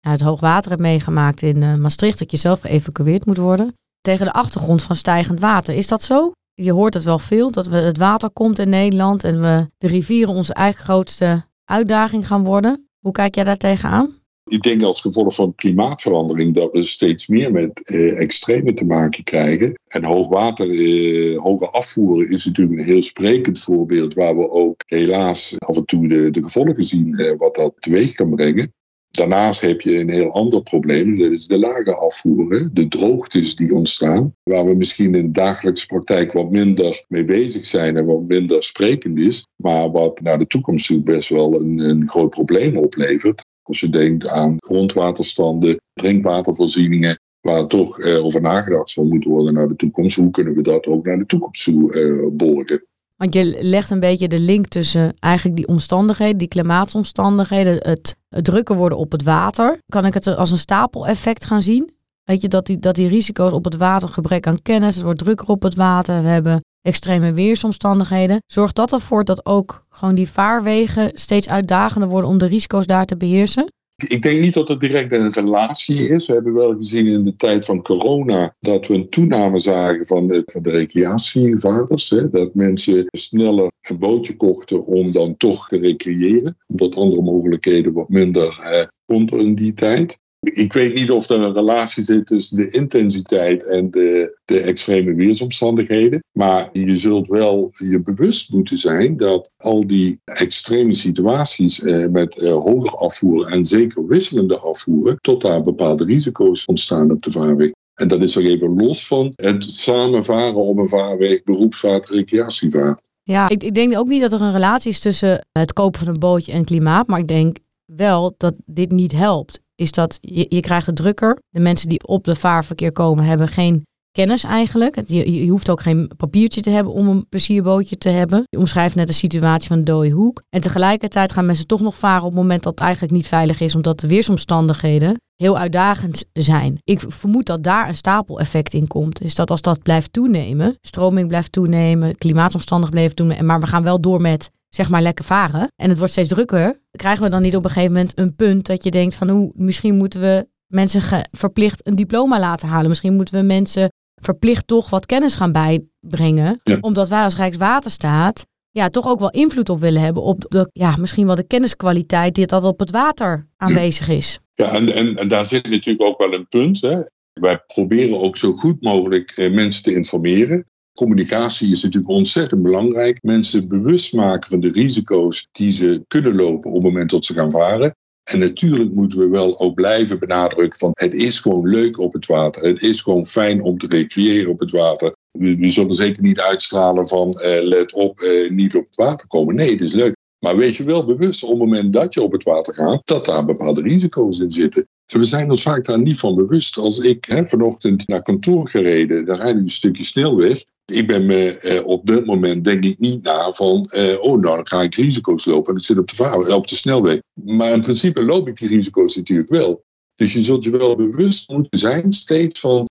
ja, 0.00 0.10
het 0.10 0.20
hoogwater 0.20 0.70
hebt 0.70 0.82
meegemaakt 0.82 1.42
in 1.42 1.62
uh, 1.62 1.74
Maastricht, 1.74 2.18
dat 2.18 2.30
je 2.30 2.36
zelf 2.36 2.60
geëvacueerd 2.60 3.26
moet 3.26 3.36
worden. 3.36 3.74
Tegen 4.00 4.26
de 4.26 4.32
achtergrond 4.32 4.82
van 4.82 4.96
stijgend 4.96 5.40
water. 5.40 5.74
Is 5.74 5.86
dat 5.86 6.02
zo? 6.02 6.32
Je 6.54 6.72
hoort 6.72 6.94
het 6.94 7.04
wel 7.04 7.18
veel, 7.18 7.50
dat 7.50 7.66
we, 7.66 7.76
het 7.76 7.98
water 7.98 8.30
komt 8.30 8.58
in 8.58 8.68
Nederland 8.68 9.24
en 9.24 9.40
we 9.40 9.70
de 9.78 9.86
rivieren 9.86 10.34
onze 10.34 10.54
eigen 10.54 10.84
grootste 10.84 11.44
uitdaging 11.64 12.26
gaan 12.26 12.44
worden. 12.44 12.88
Hoe 12.98 13.12
kijk 13.12 13.34
jij 13.34 13.44
daar 13.44 13.56
tegenaan? 13.56 14.21
Ik 14.44 14.62
denk 14.62 14.82
als 14.82 15.00
gevolg 15.00 15.34
van 15.34 15.54
klimaatverandering 15.54 16.54
dat 16.54 16.72
we 16.72 16.84
steeds 16.84 17.26
meer 17.26 17.52
met 17.52 17.82
eh, 17.82 18.18
extreme 18.18 18.74
te 18.74 18.84
maken 18.84 19.24
krijgen. 19.24 19.80
En 19.88 20.04
hoogwater, 20.04 20.70
eh, 20.70 21.38
hoge 21.38 21.70
afvoeren 21.70 22.30
is 22.30 22.44
natuurlijk 22.44 22.78
een 22.78 22.86
heel 22.86 23.02
sprekend 23.02 23.58
voorbeeld 23.58 24.14
waar 24.14 24.36
we 24.36 24.50
ook 24.50 24.82
helaas 24.86 25.54
af 25.58 25.76
en 25.76 25.84
toe 25.84 26.08
de, 26.08 26.30
de 26.30 26.42
gevolgen 26.42 26.84
zien 26.84 27.18
eh, 27.18 27.38
wat 27.38 27.54
dat 27.54 27.74
teweeg 27.78 28.12
kan 28.14 28.30
brengen. 28.30 28.72
Daarnaast 29.10 29.60
heb 29.60 29.80
je 29.80 29.98
een 29.98 30.10
heel 30.10 30.30
ander 30.30 30.62
probleem, 30.62 31.18
dat 31.18 31.30
is 31.30 31.46
de 31.46 31.58
lage 31.58 31.94
afvoeren, 31.94 32.70
de 32.72 32.88
droogtes 32.88 33.56
die 33.56 33.74
ontstaan, 33.74 34.34
waar 34.42 34.66
we 34.66 34.74
misschien 34.74 35.14
in 35.14 35.26
de 35.26 35.40
dagelijkse 35.40 35.86
praktijk 35.86 36.32
wat 36.32 36.50
minder 36.50 37.04
mee 37.08 37.24
bezig 37.24 37.66
zijn 37.66 37.96
en 37.96 38.06
wat 38.06 38.22
minder 38.22 38.62
sprekend 38.62 39.18
is, 39.18 39.46
maar 39.56 39.90
wat 39.90 40.20
naar 40.20 40.38
de 40.38 40.46
toekomst 40.46 40.86
toe 40.86 41.02
best 41.02 41.28
wel 41.28 41.60
een, 41.60 41.78
een 41.78 42.08
groot 42.08 42.30
probleem 42.30 42.76
oplevert. 42.76 43.44
Als 43.62 43.80
je 43.80 43.88
denkt 43.88 44.28
aan 44.28 44.56
grondwaterstanden, 44.58 45.80
drinkwatervoorzieningen, 45.92 47.20
waar 47.40 47.66
toch 47.66 47.98
eh, 47.98 48.24
over 48.24 48.40
nagedacht 48.40 48.90
zal 48.90 49.04
moeten 49.04 49.30
worden 49.30 49.54
naar 49.54 49.68
de 49.68 49.76
toekomst. 49.76 50.16
Hoe 50.16 50.30
kunnen 50.30 50.54
we 50.54 50.62
dat 50.62 50.86
ook 50.86 51.04
naar 51.04 51.18
de 51.18 51.26
toekomst 51.26 51.64
toe 51.64 51.94
uh, 51.94 52.28
borgen? 52.32 52.86
Want 53.16 53.34
je 53.34 53.58
legt 53.60 53.90
een 53.90 54.00
beetje 54.00 54.28
de 54.28 54.38
link 54.38 54.66
tussen 54.66 55.14
eigenlijk 55.18 55.56
die 55.56 55.66
omstandigheden, 55.66 56.36
die 56.36 56.48
klimaatomstandigheden, 56.48 57.74
het, 57.74 58.16
het 58.28 58.44
drukker 58.44 58.76
worden 58.76 58.98
op 58.98 59.12
het 59.12 59.22
water. 59.22 59.78
Kan 59.88 60.04
ik 60.04 60.14
het 60.14 60.26
als 60.26 60.50
een 60.50 60.58
stapeleffect 60.58 61.44
gaan 61.44 61.62
zien? 61.62 61.90
Weet 62.24 62.40
je, 62.40 62.48
dat 62.48 62.66
die, 62.66 62.78
dat 62.78 62.94
die 62.94 63.08
risico's 63.08 63.52
op 63.52 63.64
het 63.64 63.76
water, 63.76 64.08
gebrek 64.08 64.46
aan 64.46 64.62
kennis, 64.62 64.94
het 64.94 65.04
wordt 65.04 65.18
drukker 65.18 65.48
op 65.48 65.62
het 65.62 65.74
water, 65.74 66.22
we 66.22 66.28
hebben 66.28 66.60
extreme 66.82 67.32
weersomstandigheden. 67.32 68.42
Zorgt 68.46 68.76
dat 68.76 68.92
ervoor 68.92 69.24
dat 69.24 69.46
ook 69.46 69.86
gewoon 69.90 70.14
die 70.14 70.28
vaarwegen 70.28 71.10
steeds 71.14 71.48
uitdagender 71.48 72.08
worden 72.08 72.30
om 72.30 72.38
de 72.38 72.46
risico's 72.46 72.86
daar 72.86 73.06
te 73.06 73.16
beheersen? 73.16 73.72
Ik 74.08 74.22
denk 74.22 74.40
niet 74.40 74.54
dat 74.54 74.68
het 74.68 74.80
direct 74.80 75.12
een 75.12 75.32
relatie 75.32 76.08
is. 76.08 76.26
We 76.26 76.32
hebben 76.32 76.52
wel 76.52 76.76
gezien 76.76 77.06
in 77.06 77.24
de 77.24 77.36
tijd 77.36 77.64
van 77.64 77.82
corona 77.82 78.56
dat 78.60 78.86
we 78.86 78.94
een 78.94 79.08
toename 79.08 79.60
zagen 79.60 80.06
van 80.06 80.26
de, 80.26 80.42
van 80.46 80.62
de 80.62 80.70
recreatievaarders. 80.70 82.10
Hè? 82.10 82.30
Dat 82.30 82.54
mensen 82.54 83.06
sneller 83.10 83.72
een 83.80 83.98
bootje 83.98 84.36
kochten 84.36 84.86
om 84.86 85.12
dan 85.12 85.36
toch 85.36 85.68
te 85.68 85.78
recreëren. 85.78 86.56
Omdat 86.66 86.96
andere 86.96 87.22
mogelijkheden 87.22 87.92
wat 87.92 88.08
minder 88.08 88.60
eh, 88.62 88.86
konden 89.06 89.40
in 89.40 89.54
die 89.54 89.72
tijd 89.72 90.18
ik 90.42 90.72
weet 90.72 90.94
niet 90.94 91.10
of 91.10 91.28
er 91.28 91.40
een 91.40 91.52
relatie 91.52 92.02
zit 92.02 92.26
tussen 92.26 92.56
de 92.56 92.70
intensiteit 92.70 93.64
en 93.64 93.90
de, 93.90 94.38
de 94.44 94.60
extreme 94.60 95.14
weersomstandigheden. 95.14 96.22
Maar 96.32 96.68
je 96.72 96.96
zult 96.96 97.28
wel 97.28 97.70
je 97.72 98.00
bewust 98.00 98.52
moeten 98.52 98.78
zijn 98.78 99.16
dat 99.16 99.50
al 99.56 99.86
die 99.86 100.20
extreme 100.24 100.94
situaties 100.94 101.82
eh, 101.82 102.06
met 102.06 102.38
eh, 102.38 102.52
hoger 102.52 102.96
afvoer 102.96 103.46
en 103.46 103.64
zeker 103.64 104.06
wisselende 104.06 104.58
afvoeren, 104.58 105.16
tot 105.20 105.42
daar 105.42 105.62
bepaalde 105.62 106.04
risico's 106.04 106.64
ontstaan 106.64 107.10
op 107.10 107.22
de 107.22 107.30
vaarweg. 107.30 107.70
En 107.94 108.08
dat 108.08 108.22
is 108.22 108.36
er 108.36 108.44
even 108.44 108.76
los 108.76 109.06
van 109.06 109.32
het 109.36 109.64
samenvaren 109.64 110.54
op 110.54 110.78
een 110.78 110.88
vaarweg, 110.88 111.42
beroepsvaart, 111.42 112.08
recreatievaart. 112.08 113.00
Ja, 113.22 113.48
ik, 113.48 113.62
ik 113.62 113.74
denk 113.74 113.98
ook 113.98 114.08
niet 114.08 114.20
dat 114.20 114.32
er 114.32 114.40
een 114.40 114.52
relatie 114.52 114.90
is 114.90 115.00
tussen 115.00 115.46
het 115.52 115.72
kopen 115.72 115.98
van 115.98 116.08
een 116.08 116.20
bootje 116.20 116.52
en 116.52 116.64
klimaat. 116.64 117.06
Maar 117.06 117.18
ik 117.18 117.28
denk 117.28 117.56
wel 117.84 118.34
dat 118.36 118.54
dit 118.66 118.90
niet 118.90 119.12
helpt 119.12 119.60
is 119.82 119.92
dat 119.92 120.18
je, 120.20 120.46
je 120.48 120.60
krijgt 120.60 120.86
het 120.86 120.96
drukker. 120.96 121.38
De 121.48 121.60
mensen 121.60 121.88
die 121.88 122.06
op 122.06 122.24
de 122.24 122.34
vaarverkeer 122.34 122.92
komen 122.92 123.24
hebben 123.24 123.48
geen 123.48 123.82
kennis 124.12 124.44
eigenlijk. 124.44 125.02
Je, 125.06 125.44
je 125.44 125.50
hoeft 125.50 125.70
ook 125.70 125.80
geen 125.80 126.10
papiertje 126.16 126.60
te 126.60 126.70
hebben 126.70 126.92
om 126.92 127.08
een 127.08 127.28
plezierbootje 127.28 127.98
te 127.98 128.08
hebben. 128.08 128.42
Je 128.48 128.58
omschrijft 128.58 128.94
net 128.94 129.06
de 129.06 129.12
situatie 129.12 129.68
van 129.68 129.84
Dode 129.84 130.10
Hoek. 130.10 130.42
En 130.48 130.60
tegelijkertijd 130.60 131.32
gaan 131.32 131.46
mensen 131.46 131.66
toch 131.66 131.80
nog 131.80 131.96
varen 131.96 132.22
op 132.22 132.30
het 132.30 132.40
moment 132.40 132.62
dat 132.62 132.72
het 132.72 132.82
eigenlijk 132.82 133.12
niet 133.12 133.26
veilig 133.26 133.60
is, 133.60 133.74
omdat 133.74 134.00
de 134.00 134.06
weersomstandigheden 134.06 135.16
heel 135.36 135.58
uitdagend 135.58 136.24
zijn. 136.32 136.78
Ik 136.84 137.04
vermoed 137.06 137.46
dat 137.46 137.62
daar 137.62 137.88
een 137.88 137.94
stapeleffect 137.94 138.74
in 138.74 138.86
komt. 138.86 139.20
Is 139.20 139.34
dat 139.34 139.50
als 139.50 139.60
dat 139.60 139.82
blijft 139.82 140.12
toenemen, 140.12 140.76
stroming 140.80 141.28
blijft 141.28 141.52
toenemen, 141.52 142.16
klimaatomstandigheden 142.16 142.90
blijven 142.90 143.16
toenemen, 143.16 143.46
maar 143.46 143.60
we 143.60 143.66
gaan 143.66 143.82
wel 143.82 144.00
door 144.00 144.20
met 144.20 144.50
zeg 144.74 144.88
maar 144.88 145.02
lekker 145.02 145.24
varen 145.24 145.68
en 145.76 145.88
het 145.88 145.98
wordt 145.98 146.12
steeds 146.12 146.28
drukker, 146.28 146.80
krijgen 146.90 147.24
we 147.24 147.30
dan 147.30 147.42
niet 147.42 147.56
op 147.56 147.64
een 147.64 147.70
gegeven 147.70 147.92
moment 147.92 148.18
een 148.18 148.34
punt 148.34 148.66
dat 148.66 148.84
je 148.84 148.90
denkt 148.90 149.14
van 149.14 149.28
hoe 149.28 149.52
misschien 149.54 149.96
moeten 149.96 150.20
we 150.20 150.46
mensen 150.66 151.02
verplicht 151.30 151.86
een 151.86 151.96
diploma 151.96 152.38
laten 152.38 152.68
halen. 152.68 152.88
Misschien 152.88 153.14
moeten 153.14 153.34
we 153.34 153.42
mensen 153.42 153.92
verplicht 154.22 154.66
toch 154.66 154.90
wat 154.90 155.06
kennis 155.06 155.34
gaan 155.34 155.52
bijbrengen. 155.52 156.60
Omdat 156.80 157.08
wij 157.08 157.22
als 157.22 157.36
Rijkswaterstaat 157.36 158.46
ja, 158.70 158.88
toch 158.88 159.06
ook 159.06 159.18
wel 159.18 159.30
invloed 159.30 159.68
op 159.68 159.80
willen 159.80 160.02
hebben 160.02 160.22
op 160.22 160.44
de, 160.48 160.70
ja, 160.72 160.96
misschien 160.96 161.26
wel 161.26 161.34
de 161.34 161.46
kenniskwaliteit 161.46 162.34
die 162.34 162.46
dat 162.46 162.64
op 162.64 162.78
het 162.78 162.90
water 162.90 163.48
aanwezig 163.56 164.08
is. 164.08 164.38
Ja, 164.54 164.72
en, 164.72 164.92
en, 164.94 165.16
en 165.16 165.28
daar 165.28 165.46
zit 165.46 165.68
natuurlijk 165.68 166.02
ook 166.02 166.18
wel 166.18 166.32
een 166.32 166.48
punt. 166.48 166.80
Hè. 166.80 167.00
Wij 167.32 167.62
proberen 167.66 168.20
ook 168.20 168.36
zo 168.36 168.52
goed 168.52 168.82
mogelijk 168.82 169.30
eh, 169.30 169.52
mensen 169.52 169.82
te 169.82 169.94
informeren. 169.94 170.64
Communicatie 170.94 171.70
is 171.70 171.82
natuurlijk 171.82 172.12
ontzettend 172.12 172.62
belangrijk. 172.62 173.22
Mensen 173.22 173.68
bewust 173.68 174.12
maken 174.12 174.50
van 174.50 174.60
de 174.60 174.70
risico's 174.70 175.48
die 175.52 175.70
ze 175.70 176.04
kunnen 176.08 176.34
lopen 176.34 176.70
op 176.70 176.74
het 176.74 176.82
moment 176.82 177.10
dat 177.10 177.24
ze 177.24 177.32
gaan 177.32 177.50
varen. 177.50 177.96
En 178.22 178.38
natuurlijk 178.38 178.92
moeten 178.92 179.18
we 179.18 179.28
wel 179.28 179.60
ook 179.60 179.74
blijven 179.74 180.18
benadrukken 180.18 180.78
van 180.78 180.90
het 180.94 181.14
is 181.14 181.38
gewoon 181.38 181.68
leuk 181.68 181.98
op 181.98 182.12
het 182.12 182.26
water. 182.26 182.62
Het 182.62 182.82
is 182.82 183.00
gewoon 183.00 183.24
fijn 183.24 183.62
om 183.62 183.78
te 183.78 183.86
recreëren 183.86 184.50
op 184.50 184.58
het 184.58 184.70
water. 184.70 185.16
We, 185.30 185.70
zullen 185.70 185.94
zeker 185.94 186.22
niet 186.22 186.40
uitstralen 186.40 187.08
van 187.08 187.34
uh, 187.42 187.62
let 187.62 187.92
op, 187.92 188.20
uh, 188.20 188.50
niet 188.50 188.74
op 188.74 188.86
het 188.86 188.96
water 188.96 189.26
komen. 189.28 189.54
Nee, 189.54 189.70
het 189.70 189.80
is 189.80 189.92
leuk. 189.92 190.14
Maar 190.38 190.56
wees 190.56 190.76
je 190.76 190.84
wel 190.84 191.04
bewust 191.04 191.42
op 191.42 191.50
het 191.50 191.58
moment 191.58 191.92
dat 191.92 192.14
je 192.14 192.22
op 192.22 192.32
het 192.32 192.42
water 192.42 192.74
gaat, 192.74 193.00
dat 193.04 193.24
daar 193.24 193.44
bepaalde 193.44 193.82
risico's 193.82 194.40
in 194.40 194.50
zitten. 194.50 194.86
En 195.12 195.18
we 195.18 195.26
zijn 195.26 195.50
ons 195.50 195.62
vaak 195.62 195.84
daar 195.84 196.00
niet 196.00 196.18
van 196.18 196.34
bewust. 196.34 196.76
Als 196.76 196.98
ik 196.98 197.24
hè, 197.24 197.46
vanochtend 197.46 198.08
naar 198.08 198.22
kantoor 198.22 198.68
gereden, 198.68 199.24
dan 199.24 199.40
rijd 199.40 199.54
ik 199.54 199.60
een 199.60 199.68
stukje 199.68 200.04
snelweg. 200.04 200.64
Ik 200.84 201.06
ben 201.06 201.26
me 201.26 201.58
eh, 201.58 201.86
op 201.86 202.06
dit 202.06 202.26
moment 202.26 202.64
denk 202.64 202.84
ik 202.84 202.98
niet 202.98 203.22
na 203.22 203.52
van, 203.52 203.82
eh, 203.82 204.20
oh 204.20 204.40
nou 204.40 204.56
dan 204.56 204.68
ga 204.68 204.82
ik 204.82 204.94
risico's 204.94 205.44
lopen. 205.44 205.74
Dat 205.74 205.84
zit 205.84 205.98
op 205.98 206.08
de, 206.08 206.14
vaar, 206.14 206.54
op 206.54 206.68
de 206.68 206.74
snelweg. 206.74 207.20
Maar 207.32 207.72
in 207.72 207.80
principe 207.80 208.22
loop 208.22 208.48
ik 208.48 208.58
die 208.58 208.68
risico's 208.68 209.16
natuurlijk 209.16 209.50
wel. 209.50 209.84
Dus 210.16 210.32
je 210.32 210.40
zult 210.40 210.64
je 210.64 210.70
wel 210.70 210.96
bewust 210.96 211.50
moeten 211.50 211.78
zijn 211.78 212.12
steeds 212.12 212.60
van 212.60 212.88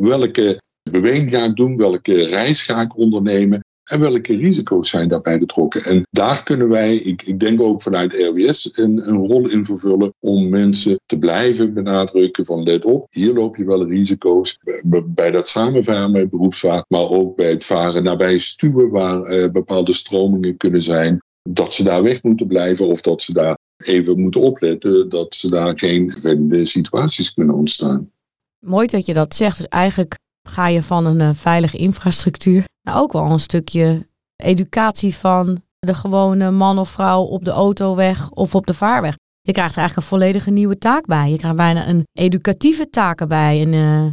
welke 0.00 0.62
beweging 0.90 1.30
ga 1.30 1.44
ik 1.44 1.56
doen, 1.56 1.76
welke 1.76 2.24
reis 2.24 2.62
ga 2.62 2.80
ik 2.80 2.96
ondernemen. 2.96 3.63
En 3.94 4.00
welke 4.00 4.36
risico's 4.36 4.88
zijn 4.88 5.08
daarbij 5.08 5.38
betrokken? 5.38 5.84
En 5.84 6.06
daar 6.10 6.42
kunnen 6.42 6.68
wij, 6.68 6.96
ik, 6.96 7.22
ik 7.22 7.40
denk 7.40 7.60
ook 7.62 7.82
vanuit 7.82 8.12
RWS, 8.12 8.70
een, 8.72 9.08
een 9.08 9.26
rol 9.26 9.48
in 9.48 9.64
vervullen 9.64 10.14
om 10.20 10.48
mensen 10.48 11.00
te 11.06 11.18
blijven 11.18 11.74
benadrukken 11.74 12.44
van 12.44 12.62
let 12.62 12.84
op, 12.84 13.06
hier 13.10 13.32
loop 13.32 13.56
je 13.56 13.64
wel 13.64 13.86
risico's 13.86 14.58
bij 15.04 15.30
dat 15.30 15.48
samenvaren 15.48 16.10
met 16.10 16.30
beroepsvaart, 16.30 16.84
maar 16.88 17.08
ook 17.08 17.36
bij 17.36 17.50
het 17.50 17.64
varen 17.64 18.02
nabij 18.02 18.38
stuwen 18.38 18.90
waar 18.90 19.30
uh, 19.30 19.50
bepaalde 19.50 19.92
stromingen 19.92 20.56
kunnen 20.56 20.82
zijn, 20.82 21.22
dat 21.42 21.74
ze 21.74 21.82
daar 21.82 22.02
weg 22.02 22.22
moeten 22.22 22.46
blijven 22.46 22.86
of 22.86 23.00
dat 23.00 23.22
ze 23.22 23.32
daar 23.32 23.58
even 23.84 24.20
moeten 24.20 24.40
opletten 24.40 25.08
dat 25.08 25.34
ze 25.34 25.50
daar 25.50 25.78
geen 25.78 26.10
vervelende 26.10 26.66
situaties 26.66 27.34
kunnen 27.34 27.54
ontstaan. 27.54 28.10
Mooi 28.58 28.86
dat 28.86 29.06
je 29.06 29.14
dat 29.14 29.34
zegt. 29.34 29.56
Dus 29.56 29.68
eigenlijk 29.68 30.14
ga 30.48 30.68
je 30.68 30.82
van 30.82 31.06
een 31.06 31.20
uh, 31.20 31.30
veilige 31.34 31.76
infrastructuur 31.76 32.64
nou, 32.84 32.98
ook 32.98 33.12
wel 33.12 33.30
een 33.30 33.38
stukje 33.38 34.06
educatie 34.36 35.14
van 35.14 35.62
de 35.78 35.94
gewone 35.94 36.50
man 36.50 36.78
of 36.78 36.88
vrouw 36.88 37.22
op 37.22 37.44
de 37.44 37.50
autoweg 37.50 38.30
of 38.30 38.54
op 38.54 38.66
de 38.66 38.74
vaarweg. 38.74 39.16
Je 39.40 39.52
krijgt 39.52 39.72
er 39.72 39.78
eigenlijk 39.78 39.96
een 39.96 40.18
volledige 40.18 40.50
nieuwe 40.50 40.78
taak 40.78 41.06
bij. 41.06 41.30
Je 41.30 41.38
krijgt 41.38 41.56
bijna 41.56 41.88
een 41.88 42.02
educatieve 42.12 42.90
taak 42.90 43.20
erbij, 43.20 43.62
een 43.62 43.72
uh, 43.72 44.12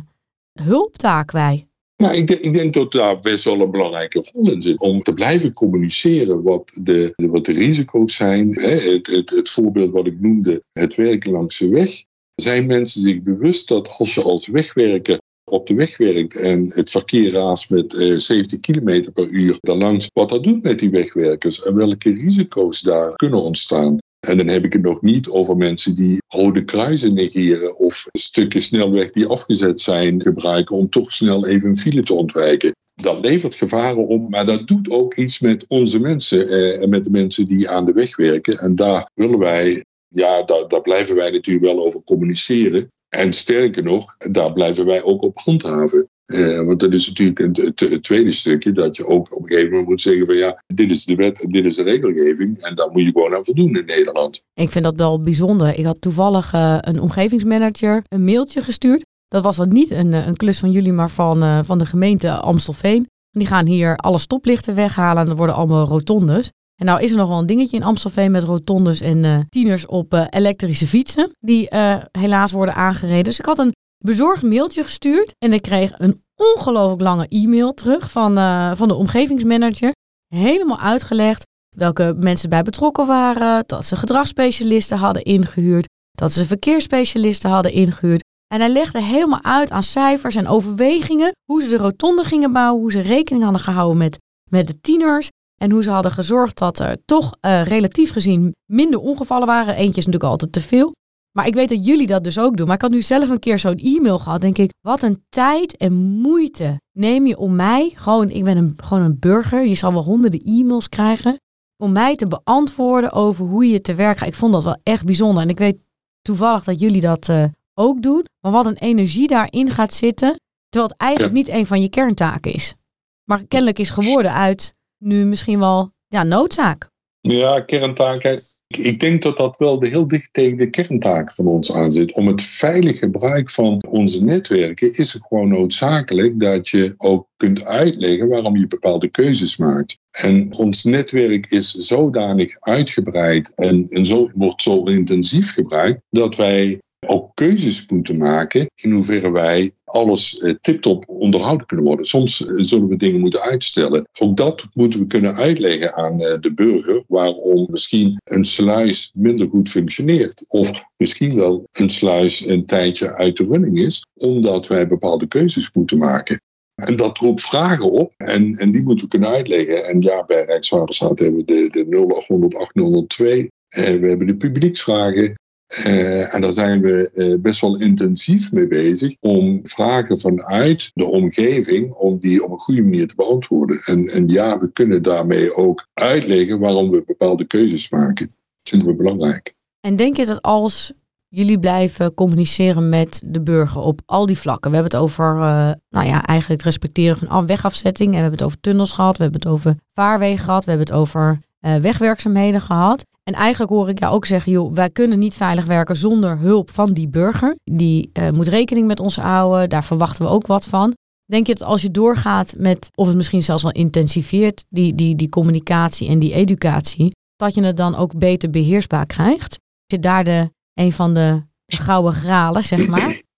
hulptaak 0.65 1.31
bij. 1.31 1.65
Nou, 1.95 2.15
ik, 2.15 2.27
denk, 2.27 2.39
ik 2.39 2.53
denk 2.53 2.73
dat 2.73 2.91
daar 2.91 3.19
best 3.19 3.43
wel 3.43 3.61
een 3.61 3.71
belangrijke 3.71 4.29
rol 4.31 4.51
in 4.51 4.61
zit. 4.61 4.79
Om 4.79 4.99
te 4.99 5.13
blijven 5.13 5.53
communiceren 5.53 6.43
wat 6.43 6.77
de, 6.81 7.13
wat 7.15 7.45
de 7.45 7.53
risico's 7.53 8.15
zijn. 8.15 8.59
Het, 8.59 9.07
het, 9.07 9.29
het 9.29 9.49
voorbeeld 9.49 9.91
wat 9.91 10.07
ik 10.07 10.19
noemde, 10.19 10.63
het 10.71 10.95
werken 10.95 11.31
langs 11.31 11.57
de 11.57 11.69
weg. 11.69 12.03
Zijn 12.35 12.65
mensen 12.65 13.01
zich 13.01 13.21
bewust 13.21 13.67
dat 13.67 13.89
als 13.97 14.15
je 14.15 14.23
als 14.23 14.47
wegwerker 14.47 15.19
op 15.51 15.67
de 15.67 15.74
weg 15.74 15.98
werkt 15.98 16.36
en 16.36 16.72
het 16.74 16.91
verkeer 16.91 17.31
raast 17.31 17.70
met 17.70 17.93
70 18.17 18.51
eh, 18.51 18.60
km 18.60 19.12
per 19.12 19.29
uur 19.29 19.58
daarlangs, 19.60 20.10
wat 20.13 20.29
dat 20.29 20.43
doet 20.43 20.63
met 20.63 20.79
die 20.79 20.89
wegwerkers 20.89 21.63
en 21.63 21.75
welke 21.75 22.13
risico's 22.13 22.81
daar 22.81 23.15
kunnen 23.15 23.41
ontstaan. 23.41 23.98
En 24.27 24.38
dan 24.38 24.48
heb 24.48 24.65
ik 24.65 24.74
het 24.74 24.81
nog 24.81 25.01
niet 25.01 25.29
over 25.29 25.58
mensen 25.58 25.96
die 25.96 26.22
rode 26.27 26.63
kruisen 26.63 27.13
negeren 27.13 27.77
of 27.77 28.08
stukken 28.12 28.62
snelweg 28.62 29.10
die 29.10 29.25
afgezet 29.25 29.81
zijn 29.81 30.22
gebruiken 30.22 30.75
om 30.75 30.89
toch 30.89 31.13
snel 31.13 31.48
even 31.48 31.70
een 31.70 31.77
file 31.77 32.03
te 32.03 32.13
ontwijken. 32.13 32.72
Dat 32.93 33.25
levert 33.25 33.55
gevaren 33.55 34.08
op, 34.08 34.29
maar 34.29 34.46
dat 34.46 34.67
doet 34.67 34.89
ook 34.89 35.15
iets 35.15 35.39
met 35.39 35.65
onze 35.67 36.00
mensen 36.00 36.48
eh, 36.48 36.81
en 36.81 36.89
met 36.89 37.03
de 37.03 37.12
mensen 37.12 37.46
die 37.46 37.70
aan 37.70 37.86
de 37.86 37.93
weg 37.93 38.15
werken. 38.15 38.58
En 38.58 38.75
daar 38.75 39.10
willen 39.13 39.39
wij, 39.39 39.84
ja, 40.08 40.43
daar 40.43 40.81
blijven 40.81 41.15
wij 41.15 41.31
natuurlijk 41.31 41.65
wel 41.65 41.86
over 41.86 42.03
communiceren. 42.03 42.89
En 43.11 43.33
sterker 43.33 43.83
nog, 43.83 44.15
daar 44.17 44.53
blijven 44.53 44.85
wij 44.85 45.03
ook 45.03 45.21
op 45.21 45.37
handhaven. 45.37 46.09
Uh, 46.25 46.65
want 46.65 46.79
dat 46.79 46.93
is 46.93 47.07
natuurlijk 47.07 47.57
het, 47.57 48.03
tweede 48.03 48.31
stukje, 48.31 48.71
dat 48.71 48.95
je 48.95 49.05
ook 49.05 49.35
op 49.35 49.41
een 49.41 49.47
gegeven 49.47 49.69
moment 49.69 49.89
moet 49.89 50.01
zeggen 50.01 50.25
van 50.25 50.35
ja, 50.35 50.63
dit 50.67 50.91
is 50.91 51.05
de 51.05 51.15
wet, 51.15 51.47
dit 51.49 51.65
is 51.65 51.75
de 51.75 51.83
regelgeving 51.83 52.61
en 52.61 52.75
daar 52.75 52.89
moet 52.91 53.05
je 53.05 53.11
gewoon 53.11 53.35
aan 53.35 53.45
voldoen 53.45 53.75
in 53.75 53.85
Nederland. 53.85 54.43
Ik 54.53 54.69
vind 54.69 54.83
dat 54.83 54.95
wel 54.95 55.21
bijzonder. 55.21 55.77
Ik 55.77 55.85
had 55.85 56.01
toevallig 56.01 56.53
uh, 56.53 56.77
een 56.79 56.99
omgevingsmanager 56.99 58.03
een 58.07 58.23
mailtje 58.23 58.61
gestuurd. 58.61 59.05
Dat 59.27 59.43
was 59.43 59.55
dan 59.55 59.73
niet 59.73 59.91
een, 59.91 60.13
eh, 60.13 60.27
een 60.27 60.37
klus 60.37 60.59
van 60.59 60.71
jullie, 60.71 60.93
maar 60.93 61.09
van, 61.09 61.65
van 61.65 61.77
de 61.77 61.85
gemeente 61.85 62.31
Amstelveen. 62.31 63.07
Die 63.31 63.47
gaan 63.47 63.65
hier 63.65 63.95
alle 63.95 64.19
stoplichten 64.19 64.75
weghalen 64.75 65.23
en 65.23 65.29
er 65.29 65.35
worden 65.35 65.55
allemaal 65.55 65.87
rotondes. 65.87 66.51
En 66.81 66.88
nou 66.88 67.01
is 67.01 67.11
er 67.11 67.17
nog 67.17 67.27
wel 67.27 67.39
een 67.39 67.45
dingetje 67.45 67.77
in 67.77 67.83
Amstelveen 67.83 68.31
met 68.31 68.43
rotondes 68.43 69.01
en 69.01 69.23
uh, 69.23 69.39
tieners 69.50 69.85
op 69.85 70.13
uh, 70.13 70.25
elektrische 70.29 70.88
fietsen. 70.88 71.31
Die 71.39 71.73
uh, 71.73 72.03
helaas 72.11 72.51
worden 72.51 72.75
aangereden. 72.75 73.23
Dus 73.23 73.39
ik 73.39 73.45
had 73.45 73.59
een 73.59 73.73
bezorgd 73.97 74.41
mailtje 74.41 74.83
gestuurd. 74.83 75.35
En 75.38 75.53
ik 75.53 75.61
kreeg 75.61 76.00
een 76.00 76.23
ongelooflijk 76.35 77.01
lange 77.01 77.27
e-mail 77.27 77.73
terug 77.73 78.11
van, 78.11 78.35
van 78.77 78.88
de 78.88 78.93
omgevingsmanager. 78.93 79.91
Helemaal 80.35 80.79
uitgelegd 80.79 81.45
welke 81.75 82.15
mensen 82.19 82.50
bij 82.50 82.63
betrokken 82.63 83.07
waren. 83.07 83.63
Dat 83.65 83.85
ze 83.85 83.95
gedragsspecialisten 83.95 84.97
hadden 84.97 85.23
ingehuurd. 85.23 85.88
Dat 86.11 86.31
ze 86.31 86.45
verkeersspecialisten 86.45 87.50
hadden 87.50 87.71
ingehuurd. 87.71 88.23
En 88.53 88.59
hij 88.59 88.69
legde 88.69 89.01
helemaal 89.01 89.43
uit 89.43 89.71
aan 89.71 89.83
cijfers 89.83 90.35
en 90.35 90.47
overwegingen 90.47 91.31
hoe 91.51 91.61
ze 91.61 91.69
de 91.69 91.77
rotonde 91.77 92.23
gingen 92.23 92.51
bouwen, 92.51 92.81
hoe 92.81 92.91
ze 92.91 93.00
rekening 93.00 93.43
hadden 93.43 93.61
gehouden 93.61 93.97
met, 93.97 94.17
met 94.50 94.67
de 94.67 94.79
tieners 94.81 95.29
En 95.61 95.71
hoe 95.71 95.83
ze 95.83 95.91
hadden 95.91 96.11
gezorgd 96.11 96.57
dat 96.57 96.79
er 96.79 96.97
toch 97.05 97.37
uh, 97.41 97.63
relatief 97.63 98.11
gezien 98.11 98.55
minder 98.65 98.99
ongevallen 98.99 99.47
waren. 99.47 99.75
Eentje 99.75 99.99
is 99.99 100.05
natuurlijk 100.05 100.31
altijd 100.31 100.51
te 100.51 100.61
veel. 100.61 100.91
Maar 101.31 101.47
ik 101.47 101.53
weet 101.53 101.69
dat 101.69 101.85
jullie 101.85 102.07
dat 102.07 102.23
dus 102.23 102.39
ook 102.39 102.57
doen. 102.57 102.65
Maar 102.65 102.75
ik 102.75 102.81
had 102.81 102.91
nu 102.91 103.01
zelf 103.01 103.29
een 103.29 103.39
keer 103.39 103.59
zo'n 103.59 103.77
e-mail 103.77 104.19
gehad. 104.19 104.41
Denk 104.41 104.57
ik, 104.57 104.71
wat 104.79 105.03
een 105.03 105.23
tijd 105.29 105.77
en 105.77 105.93
moeite 105.93 106.81
neem 106.97 107.27
je 107.27 107.37
om 107.37 107.55
mij, 107.55 107.91
gewoon, 107.95 108.29
ik 108.29 108.43
ben 108.43 108.57
een, 108.57 108.73
gewoon 108.83 109.03
een 109.03 109.19
burger. 109.19 109.65
Je 109.65 109.75
zal 109.75 109.93
wel 109.93 110.03
honderden 110.03 110.39
e-mails 110.39 110.89
krijgen. 110.89 111.39
Om 111.77 111.91
mij 111.91 112.15
te 112.15 112.27
beantwoorden 112.27 113.11
over 113.11 113.45
hoe 113.45 113.67
je 113.67 113.81
te 113.81 113.95
werk 113.95 114.17
gaat. 114.17 114.27
Ik 114.27 114.33
vond 114.33 114.53
dat 114.53 114.63
wel 114.63 114.79
echt 114.83 115.05
bijzonder. 115.05 115.43
En 115.43 115.49
ik 115.49 115.57
weet 115.57 115.77
toevallig 116.21 116.63
dat 116.63 116.79
jullie 116.79 117.01
dat 117.01 117.27
uh, 117.27 117.43
ook 117.73 118.01
doen. 118.01 118.25
Maar 118.39 118.51
wat 118.51 118.65
een 118.65 118.77
energie 118.77 119.27
daarin 119.27 119.69
gaat 119.69 119.93
zitten. 119.93 120.39
Terwijl 120.69 120.91
het 120.91 121.01
eigenlijk 121.01 121.33
niet 121.33 121.49
een 121.49 121.65
van 121.65 121.81
je 121.81 121.89
kerntaken 121.89 122.53
is. 122.53 122.75
Maar 123.23 123.43
kennelijk 123.47 123.79
is 123.79 123.89
geworden 123.89 124.33
uit 124.33 124.73
nu 125.01 125.25
misschien 125.25 125.60
wel 125.60 125.91
ja, 126.08 126.24
noodzaak. 126.24 126.89
Ja, 127.22 127.62
kerntaak. 127.62 128.41
Ik 128.67 129.00
denk 129.00 129.22
dat 129.22 129.38
dat 129.38 129.55
wel 129.58 129.84
heel 129.84 130.08
dicht 130.08 130.34
tegen 130.34 130.58
de 130.58 130.70
kerntaak 130.70 131.34
van 131.34 131.48
ons 131.48 131.74
aan 131.74 131.91
zit. 131.91 132.13
Om 132.13 132.27
het 132.27 132.41
veilig 132.41 133.00
gebruik 133.00 133.50
van 133.50 133.84
onze 133.89 134.24
netwerken 134.24 134.93
is 134.93 135.13
het 135.13 135.22
gewoon 135.27 135.48
noodzakelijk 135.48 136.39
dat 136.39 136.67
je 136.70 136.93
ook 136.98 137.27
kunt 137.38 137.65
uitleggen 137.65 138.27
waarom 138.27 138.58
je 138.58 138.67
bepaalde 138.67 139.08
keuzes 139.08 139.58
maakt. 139.58 140.00
En 140.12 140.53
ons 140.55 140.84
netwerk 140.84 141.46
is 141.46 141.72
zodanig 141.72 142.55
uitgebreid 142.60 143.53
en, 143.55 143.88
en 143.89 144.05
zo, 144.05 144.29
wordt 144.36 144.62
zo 144.62 144.84
intensief 144.84 145.53
gebruikt 145.53 146.01
dat 146.10 146.36
wij 146.36 146.79
ook 147.08 147.31
keuzes 147.34 147.88
moeten 147.88 148.17
maken 148.17 148.65
in 148.75 148.91
hoeverre 148.91 149.31
wij 149.31 149.74
alles 149.91 150.39
eh, 150.39 150.53
tip-top 150.62 151.03
onderhouden 151.07 151.65
kunnen 151.65 151.86
worden. 151.86 152.05
Soms 152.05 152.45
eh, 152.45 152.53
zullen 152.55 152.88
we 152.88 152.95
dingen 152.95 153.19
moeten 153.19 153.41
uitstellen. 153.41 154.07
Ook 154.19 154.38
dat 154.38 154.67
moeten 154.74 155.00
we 155.00 155.07
kunnen 155.07 155.36
uitleggen 155.36 155.95
aan 155.95 156.21
eh, 156.21 156.39
de 156.39 156.53
burger 156.53 157.03
waarom 157.07 157.67
misschien 157.69 158.21
een 158.24 158.45
sluis 158.45 159.12
minder 159.15 159.50
goed 159.50 159.69
functioneert. 159.69 160.45
Of 160.48 160.83
misschien 160.98 161.36
wel 161.36 161.67
een 161.71 161.89
sluis 161.89 162.45
een 162.45 162.65
tijdje 162.65 163.15
uit 163.15 163.38
de 163.38 163.45
running 163.45 163.79
is, 163.79 164.05
omdat 164.13 164.67
wij 164.67 164.88
bepaalde 164.88 165.27
keuzes 165.27 165.69
moeten 165.74 165.98
maken. 165.98 166.41
En 166.75 166.95
dat 166.95 167.17
roept 167.17 167.41
vragen 167.41 167.91
op 167.91 168.13
en, 168.17 168.53
en 168.53 168.71
die 168.71 168.81
moeten 168.81 169.05
we 169.05 169.12
kunnen 169.12 169.29
uitleggen. 169.29 169.86
En 169.86 170.01
ja, 170.01 170.25
bij 170.25 170.45
Rijkswaterstaat 170.45 171.19
hebben 171.19 171.45
we 171.45 171.45
de, 171.45 171.69
de 171.69 172.05
0800 172.07 172.55
8002. 172.55 173.50
we 173.69 174.07
hebben 174.07 174.27
de 174.27 174.36
publieksvragen. 174.36 175.39
Uh, 175.79 176.33
en 176.33 176.41
daar 176.41 176.53
zijn 176.53 176.81
we 176.81 177.11
uh, 177.15 177.39
best 177.39 177.61
wel 177.61 177.79
intensief 177.79 178.51
mee 178.51 178.67
bezig 178.67 179.15
om 179.19 179.59
vragen 179.63 180.19
vanuit 180.19 180.91
de 180.93 181.05
omgeving, 181.05 181.93
om 181.93 182.19
die 182.19 182.43
op 182.43 182.51
een 182.51 182.59
goede 182.59 182.81
manier 182.81 183.07
te 183.07 183.15
beantwoorden. 183.15 183.81
En, 183.83 184.05
en 184.05 184.27
ja, 184.27 184.59
we 184.59 184.71
kunnen 184.71 185.03
daarmee 185.03 185.55
ook 185.55 185.87
uitleggen 185.93 186.59
waarom 186.59 186.89
we 186.91 187.03
bepaalde 187.05 187.45
keuzes 187.45 187.89
maken. 187.89 188.25
Dat 188.25 188.69
vinden 188.69 188.87
we 188.87 188.95
belangrijk. 188.95 189.53
En 189.79 189.95
denk 189.95 190.17
je 190.17 190.25
dat 190.25 190.41
als 190.41 190.93
jullie 191.27 191.59
blijven 191.59 192.13
communiceren 192.13 192.89
met 192.89 193.21
de 193.25 193.41
burger 193.41 193.81
op 193.81 194.01
al 194.05 194.25
die 194.25 194.37
vlakken. 194.37 194.71
We 194.71 194.77
hebben 194.77 194.93
het 194.93 195.03
over, 195.03 195.35
uh, 195.35 195.71
nou 195.89 196.07
ja, 196.07 196.25
eigenlijk 196.25 196.61
respecteren 196.61 197.27
van 197.27 197.45
wegafzetting. 197.45 198.07
En 198.07 198.15
we 198.15 198.21
hebben 198.21 198.39
het 198.39 198.47
over 198.47 198.59
tunnels 198.59 198.91
gehad. 198.91 199.17
We 199.17 199.23
hebben 199.23 199.41
het 199.41 199.51
over 199.51 199.75
vaarwegen 199.93 200.45
gehad. 200.45 200.65
We 200.65 200.69
hebben 200.69 200.87
het 200.87 200.97
over 200.97 201.39
uh, 201.65 201.75
wegwerkzaamheden 201.75 202.61
gehad. 202.61 203.05
En 203.23 203.33
eigenlijk 203.33 203.71
hoor 203.71 203.89
ik 203.89 203.99
jou 203.99 204.13
ook 204.13 204.25
zeggen, 204.25 204.51
joh, 204.51 204.73
wij 204.73 204.89
kunnen 204.89 205.19
niet 205.19 205.33
veilig 205.33 205.65
werken 205.65 205.95
zonder 205.95 206.37
hulp 206.37 206.71
van 206.71 206.93
die 206.93 207.07
burger. 207.07 207.55
Die 207.63 208.09
uh, 208.19 208.29
moet 208.29 208.47
rekening 208.47 208.87
met 208.87 208.99
ons 208.99 209.15
houden, 209.15 209.69
daar 209.69 209.83
verwachten 209.83 210.25
we 210.25 210.31
ook 210.31 210.47
wat 210.47 210.65
van. 210.65 210.95
Denk 211.25 211.47
je 211.47 211.53
dat 211.53 211.67
als 211.67 211.81
je 211.81 211.91
doorgaat 211.91 212.53
met, 212.57 212.89
of 212.95 213.07
het 213.07 213.15
misschien 213.15 213.43
zelfs 213.43 213.63
wel 213.63 213.71
intensiveert, 213.71 214.65
die, 214.69 214.95
die, 214.95 215.15
die 215.15 215.29
communicatie 215.29 216.09
en 216.09 216.19
die 216.19 216.33
educatie, 216.33 217.11
dat 217.35 217.53
je 217.53 217.63
het 217.63 217.77
dan 217.77 217.95
ook 217.95 218.17
beter 218.17 218.50
beheersbaar 218.50 219.05
krijgt? 219.05 219.59
Je 219.85 220.00
daar 220.00 220.24
de, 220.24 220.50
een 220.74 220.91
van 220.91 221.13
de, 221.13 221.41
de 221.65 221.77
gouden 221.77 222.13
gralen, 222.13 222.63
zeg 222.63 222.87
maar? 222.87 223.21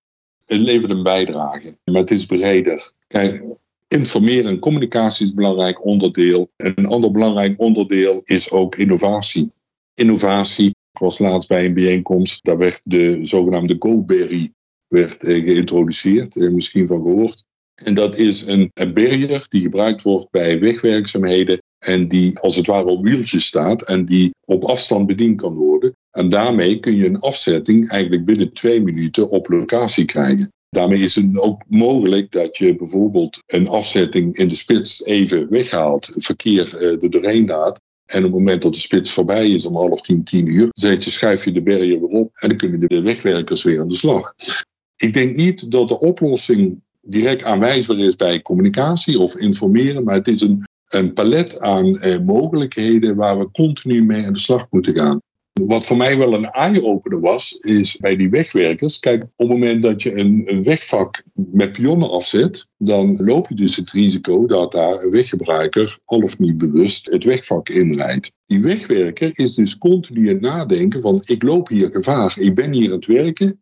Het 0.46 0.60
levert 0.60 0.92
een 0.92 1.04
bijdrage, 1.04 1.78
maar 1.84 2.02
het 2.02 2.12
is 2.12 2.26
breder. 2.26 2.92
Kijk, 3.08 3.44
informeren 3.94 4.52
en 4.52 4.60
communicatie 4.60 5.24
is 5.24 5.30
een 5.30 5.36
belangrijk 5.36 5.86
onderdeel. 5.86 6.50
En 6.56 6.74
een 6.76 6.86
ander 6.86 7.12
belangrijk 7.12 7.54
onderdeel 7.58 8.22
is 8.26 8.52
ook 8.52 8.76
innovatie 8.76 9.52
innovatie. 9.94 10.68
Ik 10.68 11.00
was 11.00 11.20
laatst 11.20 11.50
bij 11.50 11.66
een 11.66 11.74
bijeenkomst, 11.74 12.44
daar 12.44 12.58
werd 12.58 12.82
de 12.84 13.20
zogenaamde 13.22 13.76
GoBerry 13.80 14.52
werd, 14.88 15.24
eh, 15.24 15.44
geïntroduceerd, 15.44 16.36
eh, 16.36 16.50
misschien 16.50 16.88
van 16.88 17.02
gehoord. 17.02 17.44
En 17.76 17.94
dat 17.94 18.18
is 18.18 18.46
een 18.46 18.72
barrier 18.74 19.46
die 19.50 19.62
gebruikt 19.62 20.02
wordt 20.02 20.32
bij 20.32 20.60
wegwerkzaamheden 20.60 21.62
en 21.80 22.08
die 22.08 22.40
als 22.40 22.56
het 22.56 22.68
ware 22.68 22.86
op 22.86 23.04
wieltjes 23.04 23.46
staat 23.46 23.82
en 23.82 24.06
die 24.06 24.32
op 24.46 24.64
afstand 24.64 25.08
bediend 25.08 25.42
kan 25.42 25.54
worden. 25.54 25.96
En 26.12 26.30
daarmee 26.30 26.80
kun 26.80 26.96
je 26.96 27.06
een 27.06 27.20
afzetting 27.20 27.90
eigenlijk 27.90 28.26
binnen 28.26 28.54
twee 28.54 28.82
minuten 28.82 29.30
op 29.30 29.48
locatie 29.48 30.06
krijgen. 30.06 30.52
Daarmee 30.74 31.00
is 31.00 31.16
het 31.16 31.40
ook 31.40 31.62
mogelijk 31.68 32.32
dat 32.32 32.58
je 32.58 32.76
bijvoorbeeld 32.76 33.44
een 33.46 33.68
afzetting 33.68 34.36
in 34.36 34.48
de 34.48 34.56
spits 34.56 35.06
even 35.06 35.50
weghaalt, 35.50 36.10
verkeer 36.16 36.82
uh, 36.82 37.04
er 37.04 37.10
doorheen 37.10 37.46
laat 37.46 37.82
en 38.06 38.18
op 38.18 38.24
het 38.24 38.40
moment 38.40 38.62
dat 38.62 38.74
de 38.74 38.80
spits 38.80 39.12
voorbij 39.12 39.50
is 39.50 39.66
om 39.66 39.76
half 39.76 40.02
tien, 40.02 40.24
tien 40.24 40.48
uur, 40.48 40.70
zet 40.72 41.04
je, 41.04 41.10
schuif 41.10 41.46
je 41.46 41.52
de 41.52 41.62
barrier 41.62 42.00
weer 42.00 42.10
op 42.10 42.32
en 42.34 42.50
dan 42.50 42.58
kunnen 42.58 42.80
de 42.80 43.02
wegwerkers 43.02 43.64
weer 43.64 43.82
aan 43.82 43.88
de 43.88 43.96
slag. 43.96 44.34
Ik 44.98 45.14
denk 45.14 45.36
niet 45.36 45.72
dat 45.72 45.88
de 45.88 46.00
oplossing 46.00 46.82
direct 47.02 47.44
aanwijsbaar 47.44 47.98
is 47.98 48.16
bij 48.16 48.42
communicatie 48.42 49.20
of 49.20 49.36
informeren, 49.36 50.04
maar 50.04 50.16
het 50.16 50.28
is 50.28 50.42
een, 50.42 50.68
een 50.88 51.14
palet 51.14 51.60
aan 51.60 52.00
eh, 52.00 52.20
mogelijkheden 52.20 53.16
waar 53.16 53.40
we 53.40 53.52
continu 53.52 54.04
mee 54.04 54.26
aan 54.26 54.34
de 54.34 54.40
slag 54.40 54.68
moeten 54.70 54.98
gaan. 54.98 55.22
Wat 55.62 55.86
voor 55.86 55.98
mij 55.98 56.18
wel 56.18 56.34
een 56.34 56.52
eye-opener 56.52 57.20
was, 57.20 57.58
is 57.60 57.98
bij 57.98 58.16
die 58.16 58.30
wegwerkers. 58.30 59.00
Kijk, 59.00 59.24
op 59.24 59.30
het 59.36 59.48
moment 59.48 59.84
dat 59.84 60.02
je 60.02 60.16
een, 60.16 60.64
wegvak 60.64 61.24
met 61.34 61.72
pionnen 61.72 62.10
afzet, 62.10 62.68
dan 62.78 63.16
loop 63.26 63.50
je 63.50 63.56
dus 63.56 63.76
het 63.76 63.92
risico 63.92 64.46
dat 64.46 64.72
daar 64.72 65.04
een 65.04 65.12
weggebruiker 65.12 66.00
al 66.06 66.22
of 66.22 66.40
niet 66.40 66.58
bewust 66.58 67.12
het 67.12 67.24
wegvak 67.24 67.70
inrijdt. 67.70 68.32
Die 68.46 68.62
wegwerker 68.62 69.32
is 69.34 69.54
dus 69.54 69.78
continu 69.78 70.28
het 70.28 70.42
nadenken 70.42 71.02
van 71.02 71.22
ik 71.26 71.44
loop 71.44 71.68
hier 71.68 71.90
gevaar, 71.92 72.36
ik 72.40 72.56
ben 72.56 72.74
hier 72.74 72.88
aan 72.88 72.96
het 72.96 73.06
werken, 73.06 73.60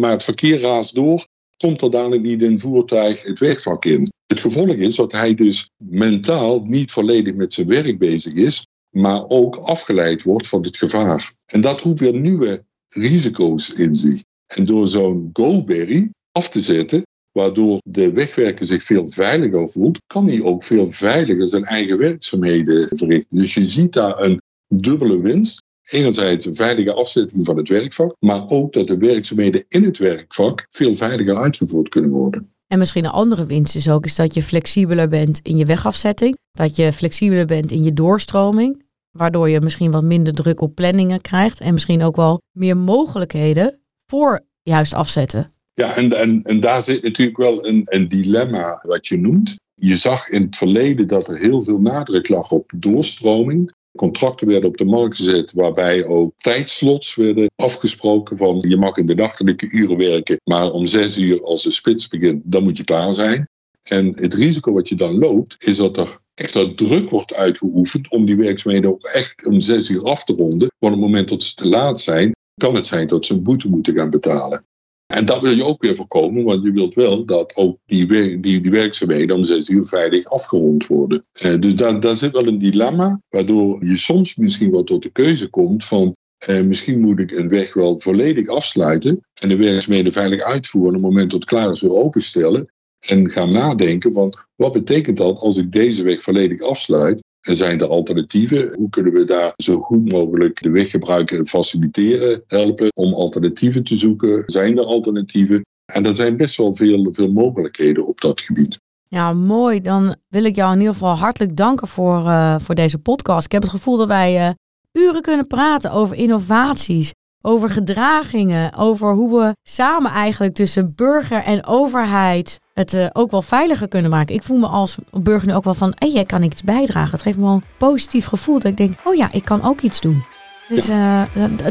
maar 0.00 0.10
het 0.10 0.24
verkeer 0.24 0.60
raast 0.60 0.94
door, 0.94 1.26
komt 1.56 1.82
er 1.82 1.90
dadelijk 1.90 2.22
niet 2.22 2.42
een 2.42 2.60
voertuig 2.60 3.22
het 3.22 3.38
wegvak 3.38 3.84
in. 3.84 4.08
Het 4.26 4.40
gevolg 4.40 4.76
is 4.76 4.96
dat 4.96 5.12
hij 5.12 5.34
dus 5.34 5.70
mentaal 5.76 6.60
niet 6.64 6.92
volledig 6.92 7.34
met 7.34 7.52
zijn 7.52 7.68
werk 7.68 7.98
bezig 7.98 8.32
is, 8.32 8.63
maar 8.94 9.28
ook 9.28 9.56
afgeleid 9.56 10.22
wordt 10.22 10.48
van 10.48 10.62
het 10.62 10.76
gevaar. 10.76 11.34
En 11.46 11.60
dat 11.60 11.80
roept 11.80 12.00
weer 12.00 12.20
nieuwe 12.20 12.64
risico's 12.88 13.72
in 13.72 13.94
zich. 13.94 14.22
En 14.46 14.64
door 14.64 14.88
zo'n 14.88 15.30
GoBerry 15.32 16.10
af 16.32 16.48
te 16.48 16.60
zetten, 16.60 17.02
waardoor 17.32 17.80
de 17.84 18.12
wegwerker 18.12 18.66
zich 18.66 18.82
veel 18.82 19.08
veiliger 19.08 19.68
voelt, 19.68 19.98
kan 20.06 20.28
hij 20.28 20.42
ook 20.42 20.62
veel 20.62 20.90
veiliger 20.90 21.48
zijn 21.48 21.64
eigen 21.64 21.98
werkzaamheden 21.98 22.88
verrichten. 22.88 23.38
Dus 23.38 23.54
je 23.54 23.64
ziet 23.64 23.92
daar 23.92 24.18
een 24.18 24.40
dubbele 24.68 25.20
winst. 25.20 25.62
Enerzijds 25.84 26.46
een 26.46 26.54
veilige 26.54 26.92
afzetting 26.92 27.44
van 27.44 27.56
het 27.56 27.68
werkvak, 27.68 28.16
maar 28.18 28.48
ook 28.48 28.72
dat 28.72 28.86
de 28.86 28.96
werkzaamheden 28.96 29.64
in 29.68 29.84
het 29.84 29.98
werkvak 29.98 30.66
veel 30.68 30.94
veiliger 30.94 31.36
uitgevoerd 31.36 31.88
kunnen 31.88 32.10
worden. 32.10 32.54
En 32.66 32.78
misschien 32.78 33.04
een 33.04 33.10
andere 33.10 33.46
winst 33.46 33.74
is 33.74 33.88
ook 33.88 34.04
is 34.04 34.14
dat 34.14 34.34
je 34.34 34.42
flexibeler 34.42 35.08
bent 35.08 35.40
in 35.42 35.56
je 35.56 35.64
wegafzetting, 35.64 36.36
dat 36.50 36.76
je 36.76 36.92
flexibeler 36.92 37.46
bent 37.46 37.70
in 37.70 37.82
je 37.82 37.92
doorstroming, 37.92 38.83
waardoor 39.16 39.48
je 39.48 39.60
misschien 39.60 39.90
wat 39.90 40.02
minder 40.02 40.32
druk 40.32 40.60
op 40.60 40.74
planningen 40.74 41.20
krijgt 41.20 41.60
en 41.60 41.72
misschien 41.72 42.02
ook 42.02 42.16
wel 42.16 42.40
meer 42.52 42.76
mogelijkheden 42.76 43.80
voor 44.06 44.40
juist 44.62 44.94
afzetten. 44.94 45.52
Ja, 45.74 45.96
en, 45.96 46.10
en, 46.10 46.40
en 46.40 46.60
daar 46.60 46.82
zit 46.82 47.02
natuurlijk 47.02 47.36
wel 47.36 47.66
een, 47.66 47.80
een 47.84 48.08
dilemma 48.08 48.80
wat 48.82 49.06
je 49.06 49.18
noemt. 49.18 49.56
Je 49.74 49.96
zag 49.96 50.28
in 50.28 50.42
het 50.42 50.56
verleden 50.56 51.06
dat 51.06 51.28
er 51.28 51.38
heel 51.38 51.62
veel 51.62 51.78
nadruk 51.78 52.28
lag 52.28 52.50
op 52.50 52.72
doorstroming. 52.76 53.72
Contracten 53.96 54.46
werden 54.46 54.68
op 54.68 54.76
de 54.76 54.84
markt 54.84 55.16
gezet 55.16 55.52
waarbij 55.52 56.06
ook 56.06 56.32
tijdslots 56.36 57.14
werden 57.14 57.50
afgesproken 57.56 58.36
van 58.36 58.64
je 58.68 58.76
mag 58.76 58.96
in 58.96 59.06
de 59.06 59.14
nachtelijke 59.14 59.70
uren 59.70 59.96
werken, 59.96 60.40
maar 60.44 60.70
om 60.70 60.86
zes 60.86 61.18
uur 61.18 61.44
als 61.44 61.62
de 61.62 61.70
spits 61.70 62.08
begint, 62.08 62.42
dan 62.44 62.62
moet 62.62 62.76
je 62.76 62.84
klaar 62.84 63.14
zijn. 63.14 63.48
En 63.84 64.06
het 64.06 64.34
risico 64.34 64.72
wat 64.72 64.88
je 64.88 64.94
dan 64.94 65.18
loopt, 65.18 65.56
is 65.58 65.76
dat 65.76 65.96
er 65.96 66.18
extra 66.34 66.74
druk 66.74 67.10
wordt 67.10 67.34
uitgeoefend 67.34 68.08
om 68.08 68.24
die 68.24 68.36
werkzaamheden 68.36 68.90
ook 68.90 69.04
echt 69.04 69.46
om 69.46 69.60
zes 69.60 69.88
uur 69.88 70.02
af 70.02 70.24
te 70.24 70.34
ronden. 70.34 70.72
Want 70.78 70.94
op 70.94 71.00
het 71.00 71.10
moment 71.10 71.28
dat 71.28 71.42
ze 71.42 71.54
te 71.54 71.68
laat 71.68 72.00
zijn, 72.00 72.32
kan 72.54 72.74
het 72.74 72.86
zijn 72.86 73.06
dat 73.06 73.26
ze 73.26 73.34
een 73.34 73.42
boete 73.42 73.68
moeten 73.68 73.96
gaan 73.96 74.10
betalen. 74.10 74.64
En 75.06 75.24
dat 75.24 75.40
wil 75.40 75.52
je 75.52 75.64
ook 75.64 75.82
weer 75.82 75.96
voorkomen, 75.96 76.44
want 76.44 76.64
je 76.64 76.72
wilt 76.72 76.94
wel 76.94 77.24
dat 77.24 77.56
ook 77.56 77.78
die, 77.86 78.06
die, 78.40 78.60
die 78.60 78.70
werkzaamheden 78.70 79.36
om 79.36 79.42
zes 79.42 79.68
uur 79.68 79.84
veilig 79.84 80.24
afgerond 80.24 80.86
worden. 80.86 81.24
Eh, 81.32 81.60
dus 81.60 81.74
daar, 81.74 82.16
zit 82.16 82.32
wel 82.32 82.46
een 82.46 82.58
dilemma, 82.58 83.20
waardoor 83.28 83.86
je 83.86 83.96
soms 83.96 84.36
misschien 84.36 84.70
wel 84.70 84.84
tot 84.84 85.02
de 85.02 85.10
keuze 85.10 85.48
komt 85.48 85.84
van 85.84 86.14
eh, 86.38 86.62
misschien 86.62 87.00
moet 87.00 87.18
ik 87.18 87.30
een 87.30 87.48
weg 87.48 87.74
wel 87.74 87.98
volledig 87.98 88.48
afsluiten 88.48 89.26
en 89.40 89.48
de 89.48 89.56
werkzaamheden 89.56 90.12
veilig 90.12 90.42
uitvoeren. 90.42 90.92
Op 90.92 91.00
het 91.00 91.10
moment 91.10 91.30
dat 91.30 91.40
het 91.40 91.48
klaar 91.48 91.70
is 91.70 91.80
weer 91.80 91.94
openstellen. 91.94 92.72
En 93.06 93.30
gaan 93.30 93.48
nadenken 93.48 94.12
van 94.12 94.32
wat 94.56 94.72
betekent 94.72 95.16
dat 95.16 95.38
als 95.38 95.56
ik 95.56 95.72
deze 95.72 96.02
weg 96.02 96.22
volledig 96.22 96.60
afsluit 96.60 97.22
En 97.40 97.56
zijn 97.56 97.80
er 97.80 97.86
alternatieven? 97.86 98.74
Hoe 98.76 98.88
kunnen 98.88 99.12
we 99.12 99.24
daar 99.24 99.52
zo 99.56 99.80
goed 99.80 100.12
mogelijk 100.12 100.62
de 100.62 100.70
weggebruiker 100.70 101.38
en 101.38 101.46
faciliteren, 101.46 102.42
helpen 102.46 102.88
om 102.94 103.14
alternatieven 103.14 103.84
te 103.84 103.96
zoeken? 103.96 104.42
Zijn 104.46 104.78
er 104.78 104.84
alternatieven? 104.84 105.62
En 105.92 106.06
er 106.06 106.14
zijn 106.14 106.36
best 106.36 106.56
wel 106.56 106.74
veel, 106.74 107.08
veel 107.10 107.32
mogelijkheden 107.32 108.06
op 108.06 108.20
dat 108.20 108.40
gebied. 108.40 108.78
Ja, 109.08 109.32
mooi. 109.32 109.80
Dan 109.80 110.16
wil 110.28 110.44
ik 110.44 110.56
jou 110.56 110.72
in 110.72 110.78
ieder 110.78 110.92
geval 110.92 111.16
hartelijk 111.16 111.56
danken 111.56 111.88
voor, 111.88 112.24
uh, 112.24 112.58
voor 112.58 112.74
deze 112.74 112.98
podcast. 112.98 113.44
Ik 113.44 113.52
heb 113.52 113.62
het 113.62 113.70
gevoel 113.70 113.96
dat 113.96 114.08
wij 114.08 114.48
uh, 114.48 114.52
uren 114.92 115.22
kunnen 115.22 115.46
praten 115.46 115.90
over 115.90 116.16
innovaties, 116.16 117.12
over 117.40 117.70
gedragingen, 117.70 118.74
over 118.74 119.12
hoe 119.12 119.38
we 119.38 119.56
samen 119.68 120.10
eigenlijk 120.10 120.54
tussen 120.54 120.92
burger 120.94 121.42
en 121.42 121.66
overheid 121.66 122.58
het 122.74 122.94
uh, 122.94 123.06
ook 123.12 123.30
wel 123.30 123.42
veiliger 123.42 123.88
kunnen 123.88 124.10
maken. 124.10 124.34
Ik 124.34 124.42
voel 124.42 124.58
me 124.58 124.66
als 124.66 124.96
burger 125.12 125.48
nu 125.48 125.54
ook 125.54 125.64
wel 125.64 125.74
van, 125.74 125.92
hé, 125.94 126.06
jij 126.06 126.24
kan 126.24 126.42
iets 126.42 126.62
bijdragen. 126.62 127.10
Het 127.10 127.22
geeft 127.22 127.36
me 127.36 127.44
wel 127.44 127.52
een 127.52 127.64
positief 127.76 128.26
gevoel 128.26 128.54
dat 128.54 128.70
ik 128.70 128.76
denk, 128.76 128.98
oh 129.04 129.14
ja, 129.14 129.32
ik 129.32 129.44
kan 129.44 129.64
ook 129.64 129.80
iets 129.80 130.00
doen. 130.00 130.24
Dus 130.68 130.86
ja. 130.86 131.26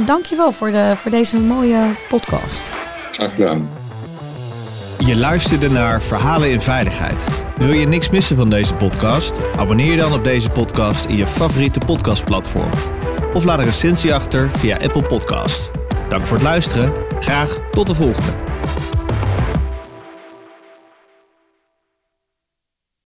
dank 0.06 0.26
je 0.26 0.36
wel 0.36 0.52
voor, 0.52 0.72
de, 0.72 0.94
voor 0.96 1.12
deze 1.12 1.40
mooie 1.40 1.80
podcast. 2.10 2.72
Graag 3.12 3.36
gedaan. 3.36 3.70
Je 5.06 5.16
luisterde 5.16 5.70
naar 5.70 6.02
Verhalen 6.02 6.52
in 6.52 6.62
Veiligheid. 6.62 7.44
Wil 7.58 7.72
je 7.72 7.88
niks 7.88 8.10
missen 8.10 8.38
van 8.38 8.50
deze 8.50 8.74
podcast? 8.74 9.56
Abonneer 9.58 9.92
je 9.92 9.98
dan 9.98 10.14
op 10.14 10.24
deze 10.24 10.50
podcast 10.50 11.06
in 11.06 11.16
je 11.16 11.28
favoriete 11.28 11.80
podcastplatform. 11.86 12.70
Of 13.34 13.44
laat 13.44 13.60
een 13.60 13.66
recensie 13.66 14.14
achter 14.14 14.50
via 14.50 14.78
Apple 14.78 15.04
Podcast. 15.04 15.72
Dank 16.10 16.26
voor 16.26 16.38
het 16.38 16.46
luisteren. 16.46 16.94
Graag 17.20 17.60
tot 17.70 17.88
de 17.88 17.96
volgende. 17.96 18.53